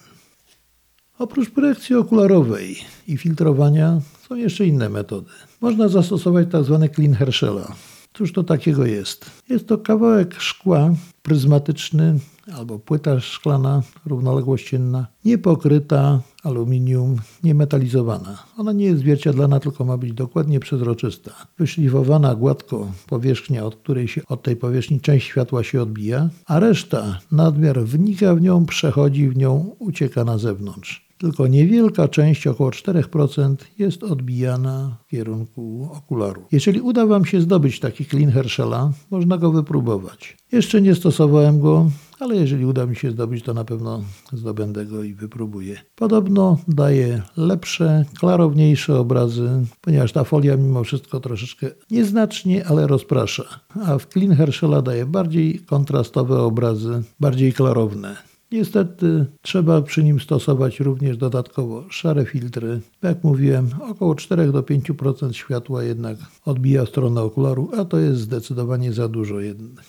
Oprócz 1.19 1.51
projekcji 1.51 1.95
okularowej 1.95 2.77
i 3.09 3.17
filtrowania 3.17 4.01
są 4.29 4.35
jeszcze 4.35 4.67
inne 4.67 4.89
metody. 4.89 5.31
Można 5.61 5.89
zastosować 5.89 6.51
tzw. 6.51 6.79
Tak 6.81 6.95
clean 6.95 7.15
Herschela. 7.15 7.75
Cóż 8.15 8.33
to 8.33 8.43
takiego 8.43 8.87
jest? 8.87 9.31
Jest 9.49 9.69
to 9.69 9.79
kawałek 9.79 10.41
szkła 10.41 10.95
pryzmatyczny 11.23 12.19
albo 12.55 12.79
płyta 12.79 13.21
szklana 13.21 13.83
równoległościenna, 14.07 15.07
niepokryta 15.25 16.21
aluminium, 16.43 17.17
niemetalizowana. 17.45 18.43
Ona 18.57 18.73
nie 18.73 18.85
jest 18.85 19.01
zwierciadlana, 19.01 19.61
tylko 19.61 19.85
ma 19.85 19.97
być 19.97 20.13
dokładnie 20.13 20.61
przezroczysta. 20.61 21.31
Wyszlifowana 21.59 22.35
gładko 22.35 22.87
powierzchnia, 23.07 23.65
od 23.65 23.77
której 23.77 24.09
się 24.09 24.21
od 24.29 24.43
tej 24.43 24.57
powierzchni 24.57 25.01
część 25.01 25.27
światła 25.27 25.65
się 25.65 25.83
odbija, 25.83 26.29
a 26.47 26.61
reszta, 26.61 27.19
nadmiar 27.33 27.81
wnika 27.85 28.35
w 28.35 28.41
nią, 28.41 28.67
przechodzi 28.67 29.29
w 29.29 29.37
nią, 29.37 29.77
ucieka 29.79 30.25
na 30.25 30.39
zewnątrz. 30.39 31.06
Tylko 31.19 31.47
niewielka 31.47 32.09
część, 32.09 32.47
około 32.47 32.71
4%, 32.71 33.57
jest 33.79 34.03
odbijana 34.03 34.97
w 35.07 35.11
kierunku 35.11 35.89
okularu. 35.93 36.43
Jeżeli 36.53 36.81
uda 36.81 37.07
Wam 37.07 37.25
się 37.25 37.41
zdobyć 37.41 37.81
taki 37.81 38.05
klin 38.05 38.31
Herschela, 38.31 38.93
można 39.11 39.39
go 39.39 39.53
wypróbować. 39.53 40.37
Jeszcze 40.53 40.83
nie 40.83 40.95
stosowałem 40.95 41.61
go, 41.61 41.91
ale 42.21 42.37
jeżeli 42.37 42.67
uda 42.67 42.87
mi 42.87 42.97
się 42.97 43.11
zdobyć, 43.11 43.45
to 43.45 43.55
na 43.55 43.65
pewno 43.65 44.03
zdobędę 44.33 44.87
go 44.87 45.03
i 45.03 45.15
wypróbuję. 45.15 45.77
Podobno 45.97 46.59
daje 46.69 47.23
lepsze, 47.37 48.05
klarowniejsze 48.19 48.99
obrazy, 48.99 49.51
ponieważ 49.81 50.13
ta 50.13 50.25
folia 50.25 50.57
mimo 50.57 50.85
wszystko 50.85 51.21
troszeczkę 51.21 51.67
nieznacznie, 51.91 52.67
ale 52.67 52.87
rozprasza. 52.87 53.45
A 53.87 53.99
w 53.99 54.07
Clean 54.07 54.35
Herschela 54.35 54.83
daje 54.83 55.07
bardziej 55.07 55.59
kontrastowe 55.59 56.43
obrazy, 56.43 57.03
bardziej 57.21 57.53
klarowne. 57.53 58.17
Niestety 58.53 59.27
trzeba 59.43 59.83
przy 59.83 60.05
nim 60.05 60.21
stosować 60.21 60.81
również 60.81 61.17
dodatkowo 61.17 61.85
szare 61.91 62.25
filtry. 62.25 62.81
Jak 63.03 63.25
mówiłem, 63.25 63.69
około 63.91 64.15
4 64.15 64.53
do 64.53 64.63
5% 64.63 65.33
światła 65.33 65.83
jednak 65.83 66.17
odbija 66.45 66.87
stronę 66.87 67.23
okularu, 67.23 67.71
a 67.79 67.85
to 67.85 67.99
jest 67.99 68.21
zdecydowanie 68.21 68.93
za 68.93 69.09
dużo 69.09 69.35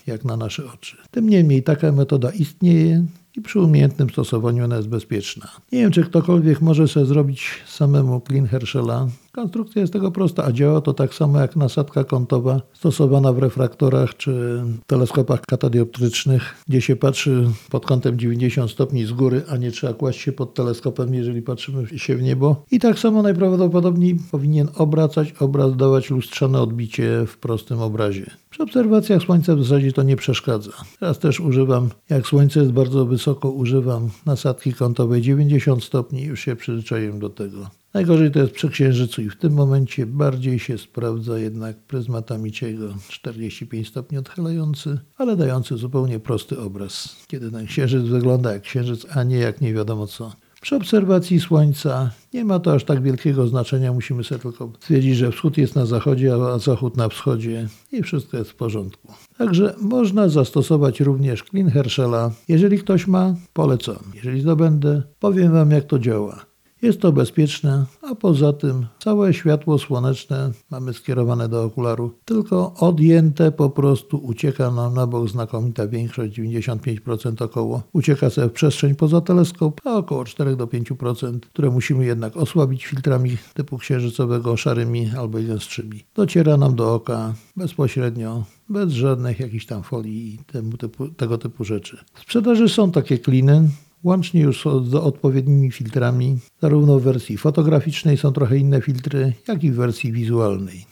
jak 0.08 0.26
na 0.26 0.38
nasze 0.38 0.64
oczy. 0.74 0.98
Tym 1.12 1.30
niemniej 1.30 1.64
taka 1.64 1.92
metoda 1.92 2.32
istnieje 2.32 3.06
i 3.38 3.42
przy 3.42 3.60
umiejętnym 3.60 4.10
stosowaniu 4.10 4.64
ona 4.64 4.78
jest 4.78 4.90
bezpieczna. 4.90 5.48
Nie 5.72 5.80
wiem, 5.80 5.92
czy 5.92 6.04
ktokolwiek 6.04 6.62
może 6.62 6.88
sobie 6.88 7.06
zrobić 7.06 7.50
samemu 7.68 8.22
Clean 8.28 8.48
Herschela. 8.48 9.08
Konstrukcja 9.38 9.82
jest 9.82 9.94
tego 9.94 10.12
prosta, 10.12 10.46
a 10.46 10.52
działa 10.52 10.82
to 10.82 10.94
tak 10.94 11.14
samo 11.14 11.40
jak 11.40 11.56
nasadka 11.56 12.04
kątowa 12.04 12.62
stosowana 12.74 13.34
w 13.34 13.38
refraktorach 13.40 14.18
czy 14.18 14.62
teleskopach 14.88 15.42
katodioptrycznych, 15.42 16.56
gdzie 16.68 16.82
się 16.82 16.96
patrzy 16.96 17.48
pod 17.70 17.86
kątem 17.86 18.20
90 18.20 18.72
stopni 18.72 19.06
z 19.06 19.12
góry, 19.12 19.42
a 19.50 19.58
nie 19.58 19.72
trzeba 19.72 19.94
kłaść 19.94 20.20
się 20.20 20.32
pod 20.32 20.54
teleskopem, 20.54 21.14
jeżeli 21.14 21.42
patrzymy 21.42 22.00
się 22.00 22.16
w 22.16 22.22
niebo. 22.22 22.64
I 22.72 22.80
tak 22.80 23.00
samo 23.00 23.22
najprawdopodobniej 23.22 24.18
powinien 24.32 24.68
obracać 24.76 25.34
obraz, 25.40 25.76
dawać 25.76 26.10
lustrzane 26.10 26.62
odbicie 26.62 27.26
w 27.28 27.38
prostym 27.38 27.82
obrazie. 27.82 28.26
Przy 28.50 28.64
obserwacjach 28.64 29.22
słońca 29.22 29.56
w 29.56 29.64
zasadzie 29.64 29.92
to 29.94 30.04
nie 30.04 30.16
przeszkadza. 30.16 30.72
Teraz 31.00 31.20
też 31.20 31.40
używam, 31.40 31.90
jak 32.10 32.28
słońce 32.28 32.60
jest 32.60 32.72
bardzo 32.72 33.06
wysoko, 33.06 33.52
używam 33.52 34.10
nasadki 34.26 34.74
kątowej 34.74 35.22
90 35.22 35.84
stopni, 35.84 36.24
już 36.24 36.40
się 36.40 36.56
przyzwyczaiłem 36.56 37.20
do 37.20 37.30
tego. 37.30 37.70
Najgorzej 37.98 38.32
to 38.32 38.40
jest 38.40 38.54
przy 38.54 38.70
księżycu 38.70 39.22
i 39.22 39.30
w 39.30 39.36
tym 39.36 39.54
momencie 39.54 40.06
bardziej 40.06 40.60
się 40.60 40.78
sprawdza 40.78 41.40
jednak 41.40 41.78
pryzmatami 41.78 42.52
ciego 42.52 42.94
45 43.10 43.88
stopni 43.88 44.18
odchylający, 44.18 45.00
ale 45.18 45.36
dający 45.36 45.78
zupełnie 45.78 46.20
prosty 46.20 46.60
obraz, 46.60 47.16
kiedy 47.28 47.52
ten 47.52 47.66
księżyc 47.66 48.04
wygląda 48.04 48.54
jak 48.54 48.62
księżyc, 48.62 49.06
a 49.16 49.24
nie 49.24 49.38
jak 49.38 49.62
nie 49.62 49.74
wiadomo 49.74 50.08
co. 50.08 50.32
Przy 50.62 50.76
obserwacji 50.76 51.40
Słońca 51.40 52.12
nie 52.34 52.46
ma 52.46 52.60
to 52.60 52.74
aż 52.74 52.84
tak 52.84 53.04
wielkiego 53.04 53.48
znaczenia. 53.48 53.94
Musimy 53.94 54.24
sobie 54.24 54.42
tylko 54.42 54.72
stwierdzić, 54.80 55.16
że 55.16 55.32
wschód 55.32 55.58
jest 55.58 55.76
na 55.76 55.86
zachodzie, 55.86 56.34
a 56.34 56.60
zachód 56.60 56.98
na 56.98 57.10
wschodzie 57.10 57.68
i 57.92 58.04
wszystko 58.04 58.38
jest 58.38 58.52
w 58.52 58.56
porządku. 58.56 59.14
Także 59.38 59.76
można 59.82 60.30
zastosować 60.30 61.00
również 61.00 61.44
Clean 61.44 61.70
Herschela. 61.70 62.32
Jeżeli 62.48 62.80
ktoś 62.80 63.08
ma, 63.08 63.36
polecam. 63.54 64.00
Jeżeli 64.16 64.42
zdobędę, 64.42 65.04
powiem 65.20 65.52
Wam 65.52 65.72
jak 65.72 65.84
to 65.84 66.00
działa. 66.00 66.47
Jest 66.82 67.02
to 67.02 67.12
bezpieczne, 67.12 67.86
a 68.02 68.16
poza 68.16 68.54
tym 68.54 68.86
całe 69.00 69.34
światło 69.34 69.80
słoneczne 69.80 70.52
mamy 70.72 70.94
skierowane 70.94 71.50
do 71.50 71.64
okularu, 71.64 72.14
tylko 72.26 72.74
odjęte 72.74 73.52
po 73.52 73.70
prostu 73.70 74.18
ucieka 74.18 74.72
nam 74.72 74.94
na 74.94 75.08
bok 75.08 75.30
znakomita 75.30 75.88
większość, 75.88 76.40
95% 76.40 77.44
około, 77.44 77.84
ucieka 77.94 78.30
sobie 78.30 78.48
w 78.48 78.52
przestrzeń 78.52 78.96
poza 78.96 79.22
teleskop, 79.22 79.82
a 79.86 79.96
około 79.96 80.26
4 80.26 80.56
do 80.56 80.68
5%, 80.68 81.40
które 81.40 81.70
musimy 81.70 82.06
jednak 82.06 82.38
osłabić 82.38 82.86
filtrami 82.86 83.38
typu 83.54 83.78
księżycowego, 83.78 84.58
szarymi 84.58 85.10
albo 85.18 85.40
jednostrzybni. 85.40 86.04
Dociera 86.16 86.58
nam 86.58 86.76
do 86.76 86.94
oka 86.94 87.34
bezpośrednio, 87.56 88.44
bez 88.70 88.92
żadnych 88.92 89.40
jakichś 89.40 89.66
tam 89.66 89.84
folii 89.84 90.34
i 90.34 90.38
typu, 90.38 91.08
tego 91.08 91.38
typu 91.38 91.64
rzeczy. 91.64 91.98
W 92.14 92.20
sprzedaży 92.20 92.70
są 92.70 92.92
takie 92.92 93.20
kliny, 93.20 93.70
łącznie 94.08 94.42
już 94.42 94.66
z 94.84 94.96
odpowiednimi 94.96 95.72
filtrami. 95.72 96.38
Zarówno 96.62 97.00
w 97.00 97.04
wersji 97.04 97.38
fotograficznej 97.38 98.18
są 98.18 98.32
trochę 98.32 98.58
inne 98.58 98.82
filtry, 98.82 99.34
jak 99.48 99.64
i 99.64 99.72
w 99.72 99.76
wersji 99.76 100.12
wizualnej. 100.12 100.86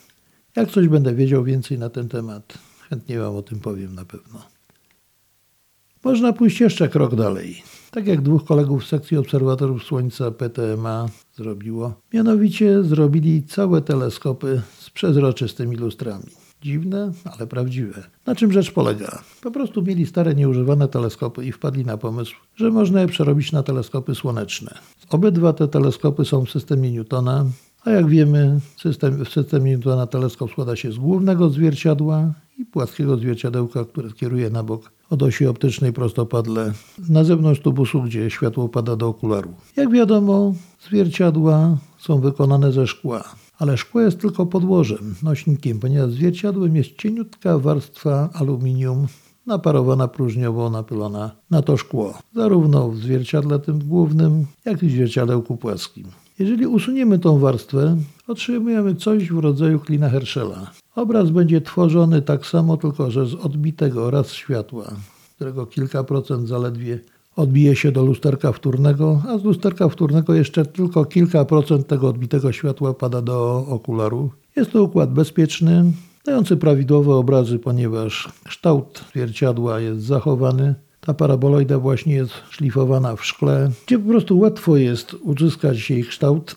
Jak 0.55 0.71
coś 0.71 0.87
będę 0.87 1.15
wiedział 1.15 1.43
więcej 1.43 1.79
na 1.79 1.89
ten 1.89 2.09
temat, 2.09 2.57
chętnie 2.89 3.19
Wam 3.19 3.35
o 3.35 3.41
tym 3.41 3.59
powiem 3.59 3.95
na 3.95 4.05
pewno. 4.05 4.41
Można 6.03 6.33
pójść 6.33 6.61
jeszcze 6.61 6.89
krok 6.89 7.15
dalej. 7.15 7.63
Tak 7.91 8.07
jak 8.07 8.21
dwóch 8.21 8.45
kolegów 8.45 8.85
z 8.85 8.87
sekcji 8.87 9.17
obserwatorów 9.17 9.83
Słońca 9.83 10.31
PTMA 10.31 11.09
zrobiło. 11.35 11.93
Mianowicie 12.13 12.83
zrobili 12.83 13.43
całe 13.43 13.81
teleskopy 13.81 14.61
z 14.79 14.89
przezroczystymi 14.89 15.75
lustrami. 15.75 16.44
Dziwne, 16.65 17.11
ale 17.37 17.47
prawdziwe. 17.47 18.03
Na 18.25 18.35
czym 18.35 18.51
rzecz 18.51 18.71
polega? 18.71 19.23
Po 19.41 19.51
prostu 19.51 19.81
mieli 19.81 20.05
stare, 20.05 20.35
nieużywane 20.35 20.87
teleskopy 20.87 21.45
i 21.45 21.51
wpadli 21.51 21.85
na 21.85 21.97
pomysł, 21.97 22.35
że 22.55 22.71
można 22.71 23.01
je 23.01 23.07
przerobić 23.07 23.51
na 23.51 23.63
teleskopy 23.63 24.15
słoneczne. 24.15 24.77
Obydwa 25.09 25.53
te 25.53 25.67
teleskopy 25.67 26.25
są 26.25 26.45
w 26.45 26.51
systemie 26.51 26.91
Newtona, 26.91 27.45
a 27.83 27.89
jak 27.89 28.07
wiemy, 28.07 28.59
system, 28.77 29.25
w 29.25 29.29
systemie 29.29 29.71
Newtona 29.71 30.07
teleskop 30.07 30.51
składa 30.51 30.75
się 30.75 30.91
z 30.91 30.97
głównego 30.97 31.49
zwierciadła 31.49 32.33
i 32.57 32.65
płaskiego 32.65 33.17
zwierciadełka, 33.17 33.85
które 33.85 34.11
kieruje 34.11 34.49
na 34.49 34.63
bok 34.63 34.91
od 35.09 35.23
osi 35.23 35.47
optycznej 35.47 35.93
prostopadle 35.93 36.73
na 37.09 37.23
zewnątrz 37.23 37.61
tubusu, 37.61 38.01
gdzie 38.01 38.29
światło 38.29 38.69
pada 38.69 38.95
do 38.95 39.07
okularu. 39.07 39.53
Jak 39.75 39.91
wiadomo, 39.91 40.53
zwierciadła 40.87 41.77
są 41.97 42.19
wykonane 42.19 42.71
ze 42.71 42.87
szkła 42.87 43.23
ale 43.59 43.77
szkło 43.77 44.01
jest 44.01 44.19
tylko 44.19 44.45
podłożem, 44.45 45.15
nośnikiem, 45.23 45.79
ponieważ 45.79 46.11
zwierciadłem 46.11 46.75
jest 46.75 46.95
cieniutka 46.95 47.59
warstwa 47.59 48.29
aluminium 48.33 49.07
naparowana 49.45 50.07
próżniowo, 50.07 50.69
napylona 50.69 51.31
na 51.51 51.61
to 51.61 51.77
szkło, 51.77 52.13
zarówno 52.35 52.89
w 52.89 52.97
zwierciadle 52.97 53.59
tym 53.59 53.79
głównym, 53.79 54.45
jak 54.65 54.83
i 54.83 54.87
w 54.87 54.91
zwierciadełku 54.91 55.57
płaskim. 55.57 56.07
Jeżeli 56.39 56.67
usuniemy 56.67 57.19
tą 57.19 57.39
warstwę, 57.39 57.97
otrzymujemy 58.27 58.95
coś 58.95 59.31
w 59.31 59.39
rodzaju 59.39 59.79
klina 59.79 60.09
Herschela. 60.09 60.71
Obraz 60.95 61.29
będzie 61.29 61.61
tworzony 61.61 62.21
tak 62.21 62.45
samo, 62.45 62.77
tylko 62.77 63.11
że 63.11 63.25
z 63.25 63.33
odbitego 63.33 64.11
raz 64.11 64.31
światła, 64.31 64.91
którego 65.35 65.65
kilka 65.65 66.03
procent 66.03 66.47
zaledwie 66.47 66.99
odbije 67.35 67.75
się 67.75 67.91
do 67.91 68.05
lusterka 68.05 68.51
wtórnego, 68.51 69.21
a 69.27 69.37
z 69.37 69.43
lusterka 69.43 69.89
wtórnego 69.89 70.33
jeszcze 70.33 70.65
tylko 70.65 71.05
kilka 71.05 71.45
procent 71.45 71.87
tego 71.87 72.07
odbitego 72.07 72.51
światła 72.51 72.93
pada 72.93 73.21
do 73.21 73.65
okularu. 73.69 74.31
Jest 74.55 74.71
to 74.71 74.83
układ 74.83 75.13
bezpieczny, 75.13 75.91
dający 76.25 76.57
prawidłowe 76.57 77.15
obrazy, 77.15 77.59
ponieważ 77.59 78.29
kształt 78.43 79.05
zwierciadła 79.11 79.79
jest 79.79 80.01
zachowany. 80.01 80.75
Ta 81.05 81.13
paraboloida 81.13 81.79
właśnie 81.79 82.13
jest 82.15 82.33
szlifowana 82.49 83.15
w 83.15 83.25
szkle, 83.25 83.71
gdzie 83.85 83.99
po 83.99 84.09
prostu 84.09 84.39
łatwo 84.39 84.77
jest 84.77 85.13
uzyskać 85.13 85.89
jej 85.89 86.03
kształt, 86.03 86.55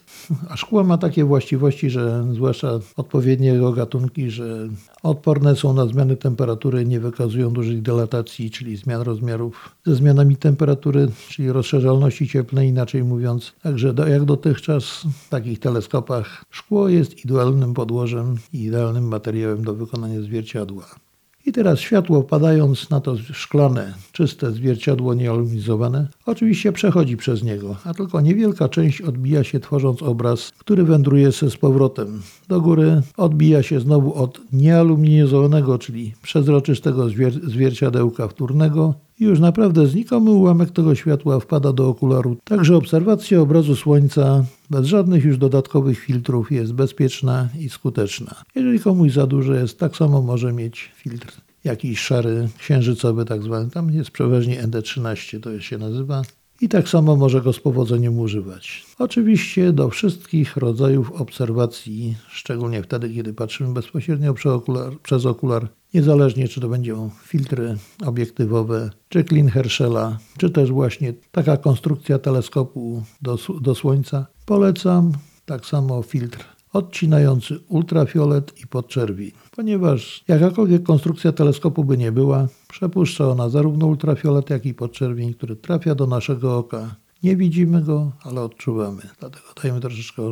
a 0.48 0.56
szkło 0.56 0.84
ma 0.84 0.98
takie 0.98 1.24
właściwości, 1.24 1.90
że 1.90 2.24
zwłaszcza 2.32 2.80
odpowiednie 2.96 3.48
jego 3.48 3.72
gatunki, 3.72 4.30
że 4.30 4.68
odporne 5.02 5.56
są 5.56 5.74
na 5.74 5.86
zmiany 5.86 6.16
temperatury, 6.16 6.86
nie 6.86 7.00
wykazują 7.00 7.50
dużej 7.50 7.82
dilatacji, 7.82 8.50
czyli 8.50 8.76
zmian 8.76 9.02
rozmiarów 9.02 9.70
ze 9.86 9.94
zmianami 9.94 10.36
temperatury, 10.36 11.08
czyli 11.28 11.52
rozszerzalności 11.52 12.28
cieplnej, 12.28 12.68
inaczej 12.68 13.04
mówiąc. 13.04 13.52
Także 13.62 13.94
jak 14.08 14.24
dotychczas 14.24 15.06
w 15.26 15.28
takich 15.28 15.58
teleskopach 15.58 16.44
szkło 16.50 16.88
jest 16.88 17.24
idealnym 17.24 17.74
podłożem 17.74 18.36
i 18.52 18.64
idealnym 18.64 19.08
materiałem 19.08 19.64
do 19.64 19.74
wykonania 19.74 20.22
zwierciadła. 20.22 21.07
I 21.48 21.52
teraz 21.52 21.80
światło 21.80 22.22
padając 22.22 22.90
na 22.90 23.00
to 23.00 23.16
szklane, 23.32 23.94
czyste 24.12 24.50
zwierciadło 24.50 25.14
niealumizowane, 25.14 26.06
oczywiście 26.26 26.72
przechodzi 26.72 27.16
przez 27.16 27.42
niego, 27.42 27.76
a 27.84 27.94
tylko 27.94 28.20
niewielka 28.20 28.68
część 28.68 29.00
odbija 29.00 29.44
się 29.44 29.60
tworząc 29.60 30.02
obraz, 30.02 30.52
który 30.58 30.84
wędruje 30.84 31.32
się 31.32 31.50
z 31.50 31.56
powrotem. 31.56 32.22
Do 32.48 32.60
góry, 32.60 33.02
odbija 33.16 33.62
się 33.62 33.80
znowu 33.80 34.14
od 34.14 34.40
niealumizowanego, 34.52 35.78
czyli 35.78 36.14
przezroczystego 36.22 37.08
zwier 37.08 37.32
zwierciadełka 37.32 38.28
wtórnego 38.28 38.94
i 39.20 39.24
już 39.24 39.40
naprawdę 39.40 39.86
znikomy 39.86 40.30
ułamek 40.30 40.70
tego 40.70 40.94
światła 40.94 41.40
wpada 41.40 41.72
do 41.72 41.88
okularu, 41.88 42.36
także 42.44 42.76
obserwacja 42.76 43.40
obrazu 43.40 43.76
Słońca 43.76 44.44
bez 44.70 44.86
żadnych 44.86 45.24
już 45.24 45.38
dodatkowych 45.38 45.98
filtrów 45.98 46.52
jest 46.52 46.72
bezpieczna 46.72 47.48
i 47.58 47.68
skuteczna. 47.68 48.42
Jeżeli 48.54 48.80
komuś 48.80 49.12
za 49.12 49.26
dużo 49.26 49.54
jest, 49.54 49.78
tak 49.78 49.96
samo 49.96 50.22
może 50.22 50.52
mieć 50.52 50.90
filtr 50.96 51.40
jakiś 51.64 52.00
szary, 52.00 52.48
księżycowy 52.58 53.24
tak 53.24 53.42
zwany, 53.42 53.70
tam 53.70 53.90
jest 53.90 54.10
przeważnie 54.10 54.62
ND13 54.62 55.40
to 55.40 55.60
się 55.60 55.78
nazywa, 55.78 56.22
i 56.60 56.68
tak 56.68 56.88
samo 56.88 57.16
może 57.16 57.40
go 57.40 57.52
z 57.52 57.60
powodzeniem 57.60 58.18
używać. 58.18 58.86
Oczywiście 58.98 59.72
do 59.72 59.88
wszystkich 59.88 60.56
rodzajów 60.56 61.12
obserwacji, 61.12 62.16
szczególnie 62.28 62.82
wtedy, 62.82 63.14
kiedy 63.14 63.34
patrzymy 63.34 63.74
bezpośrednio 63.74 64.34
przez 64.34 64.52
okular, 64.52 64.92
przez 65.02 65.26
okular 65.26 65.68
niezależnie 65.94 66.48
czy 66.48 66.60
to 66.60 66.68
będą 66.68 67.10
filtry 67.22 67.76
obiektywowe, 68.06 68.90
czy 69.08 69.24
klin 69.24 69.48
Herschela, 69.48 70.18
czy 70.38 70.50
też 70.50 70.70
właśnie 70.70 71.14
taka 71.32 71.56
konstrukcja 71.56 72.18
teleskopu 72.18 73.02
do, 73.22 73.38
do 73.60 73.74
Słońca, 73.74 74.26
polecam 74.46 75.12
tak 75.46 75.66
samo 75.66 76.02
filtr 76.02 76.57
odcinający 76.72 77.58
ultrafiolet 77.68 78.60
i 78.60 78.66
podczerwień, 78.66 79.30
ponieważ 79.50 80.24
jakakolwiek 80.28 80.82
konstrukcja 80.82 81.32
teleskopu 81.32 81.84
by 81.84 81.98
nie 81.98 82.12
była, 82.12 82.48
przepuszcza 82.68 83.28
ona 83.28 83.48
zarówno 83.48 83.86
ultrafiolet, 83.86 84.50
jak 84.50 84.66
i 84.66 84.74
podczerwień, 84.74 85.34
który 85.34 85.56
trafia 85.56 85.94
do 85.94 86.06
naszego 86.06 86.58
oka. 86.58 86.94
Nie 87.22 87.36
widzimy 87.36 87.82
go, 87.82 88.12
ale 88.22 88.40
odczuwamy, 88.40 89.02
dlatego 89.20 89.46
dajmy 89.62 89.80
troszeczkę 89.80 90.22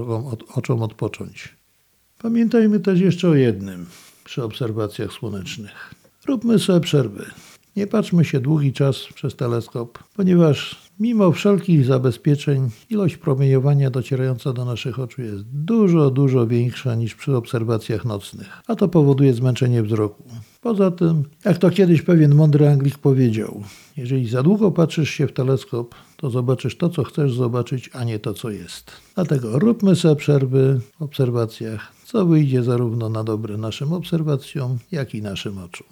oczom 0.54 0.82
odpocząć. 0.82 1.56
Pamiętajmy 2.22 2.80
też 2.80 3.00
jeszcze 3.00 3.28
o 3.28 3.34
jednym 3.34 3.86
przy 4.24 4.44
obserwacjach 4.44 5.12
słonecznych. 5.12 5.94
Róbmy 6.26 6.58
sobie 6.58 6.80
przerwy. 6.80 7.24
Nie 7.76 7.86
patrzmy 7.86 8.24
się 8.24 8.40
długi 8.40 8.72
czas 8.72 8.96
przez 9.14 9.36
teleskop, 9.36 9.98
ponieważ 10.16 10.76
mimo 11.00 11.32
wszelkich 11.32 11.84
zabezpieczeń 11.84 12.70
ilość 12.90 13.16
promieniowania 13.16 13.90
docierająca 13.90 14.52
do 14.52 14.64
naszych 14.64 14.98
oczu 14.98 15.22
jest 15.22 15.42
dużo, 15.42 16.10
dużo 16.10 16.46
większa 16.46 16.94
niż 16.94 17.14
przy 17.14 17.36
obserwacjach 17.36 18.04
nocnych, 18.04 18.62
a 18.66 18.76
to 18.76 18.88
powoduje 18.88 19.34
zmęczenie 19.34 19.82
wzroku. 19.82 20.22
Poza 20.60 20.90
tym, 20.90 21.24
jak 21.44 21.58
to 21.58 21.70
kiedyś 21.70 22.02
pewien 22.02 22.34
mądry 22.34 22.68
Anglik 22.68 22.98
powiedział, 22.98 23.62
jeżeli 23.96 24.28
za 24.28 24.42
długo 24.42 24.70
patrzysz 24.70 25.10
się 25.10 25.26
w 25.26 25.32
teleskop, 25.32 25.94
to 26.16 26.30
zobaczysz 26.30 26.76
to, 26.76 26.88
co 26.88 27.04
chcesz 27.04 27.34
zobaczyć, 27.34 27.90
a 27.92 28.04
nie 28.04 28.18
to, 28.18 28.34
co 28.34 28.50
jest. 28.50 28.92
Dlatego 29.14 29.58
róbmy 29.58 29.96
sobie 29.96 30.16
przerwy 30.16 30.80
w 30.98 31.02
obserwacjach, 31.02 31.92
co 32.04 32.26
wyjdzie 32.26 32.62
zarówno 32.62 33.08
na 33.08 33.24
dobre 33.24 33.56
naszym 33.56 33.92
obserwacjom, 33.92 34.78
jak 34.92 35.14
i 35.14 35.22
naszym 35.22 35.58
oczom. 35.58 35.86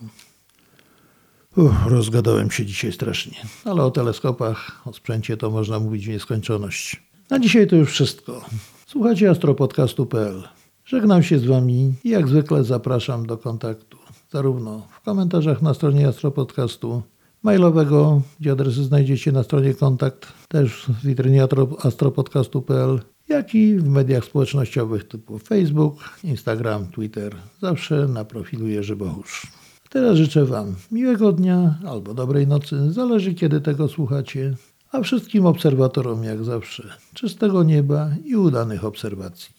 Uff, 1.56 1.86
rozgadałem 1.86 2.50
się 2.50 2.66
dzisiaj 2.66 2.92
strasznie, 2.92 3.36
ale 3.64 3.82
o 3.82 3.90
teleskopach, 3.90 4.80
o 4.86 4.92
sprzęcie 4.92 5.36
to 5.36 5.50
można 5.50 5.78
mówić 5.78 6.06
w 6.06 6.08
nieskończoność. 6.08 7.02
Na 7.30 7.38
dzisiaj 7.38 7.66
to 7.66 7.76
już 7.76 7.90
wszystko. 7.90 8.44
Słuchajcie 8.86 9.30
astropodcastu.pl. 9.30 10.42
Żegnam 10.84 11.22
się 11.22 11.38
z 11.38 11.44
Wami 11.44 11.94
i 12.04 12.10
jak 12.10 12.28
zwykle 12.28 12.64
zapraszam 12.64 13.26
do 13.26 13.38
kontaktu, 13.38 13.98
zarówno 14.30 14.86
w 14.90 15.00
komentarzach 15.00 15.62
na 15.62 15.74
stronie 15.74 16.08
Astropodcastu, 16.08 17.02
mailowego, 17.42 18.22
gdzie 18.40 18.52
adresy 18.52 18.84
znajdziecie 18.84 19.32
na 19.32 19.42
stronie 19.42 19.74
kontakt, 19.74 20.32
też 20.48 20.86
w 20.88 21.06
witrynie 21.06 21.46
astropodcastu.pl, 21.82 23.00
jak 23.28 23.54
i 23.54 23.76
w 23.76 23.88
mediach 23.88 24.24
społecznościowych 24.24 25.08
typu 25.08 25.38
Facebook, 25.38 26.18
Instagram, 26.24 26.86
Twitter. 26.86 27.36
Zawsze 27.60 28.08
na 28.08 28.24
profilu 28.24 28.68
Jerzy 28.68 28.96
Bohusz. 28.96 29.63
Teraz 29.94 30.16
życzę 30.16 30.44
Wam 30.44 30.74
miłego 30.92 31.32
dnia 31.32 31.78
albo 31.86 32.14
dobrej 32.14 32.46
nocy, 32.46 32.92
zależy 32.92 33.34
kiedy 33.34 33.60
tego 33.60 33.88
słuchacie, 33.88 34.54
a 34.92 35.02
wszystkim 35.02 35.46
obserwatorom 35.46 36.24
jak 36.24 36.44
zawsze 36.44 36.88
czystego 37.14 37.62
nieba 37.62 38.10
i 38.24 38.36
udanych 38.36 38.84
obserwacji. 38.84 39.54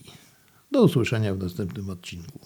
Do 0.71 0.83
usłyszenia 0.83 1.33
w 1.35 1.37
następnym 1.37 1.89
odcinku. 1.89 2.39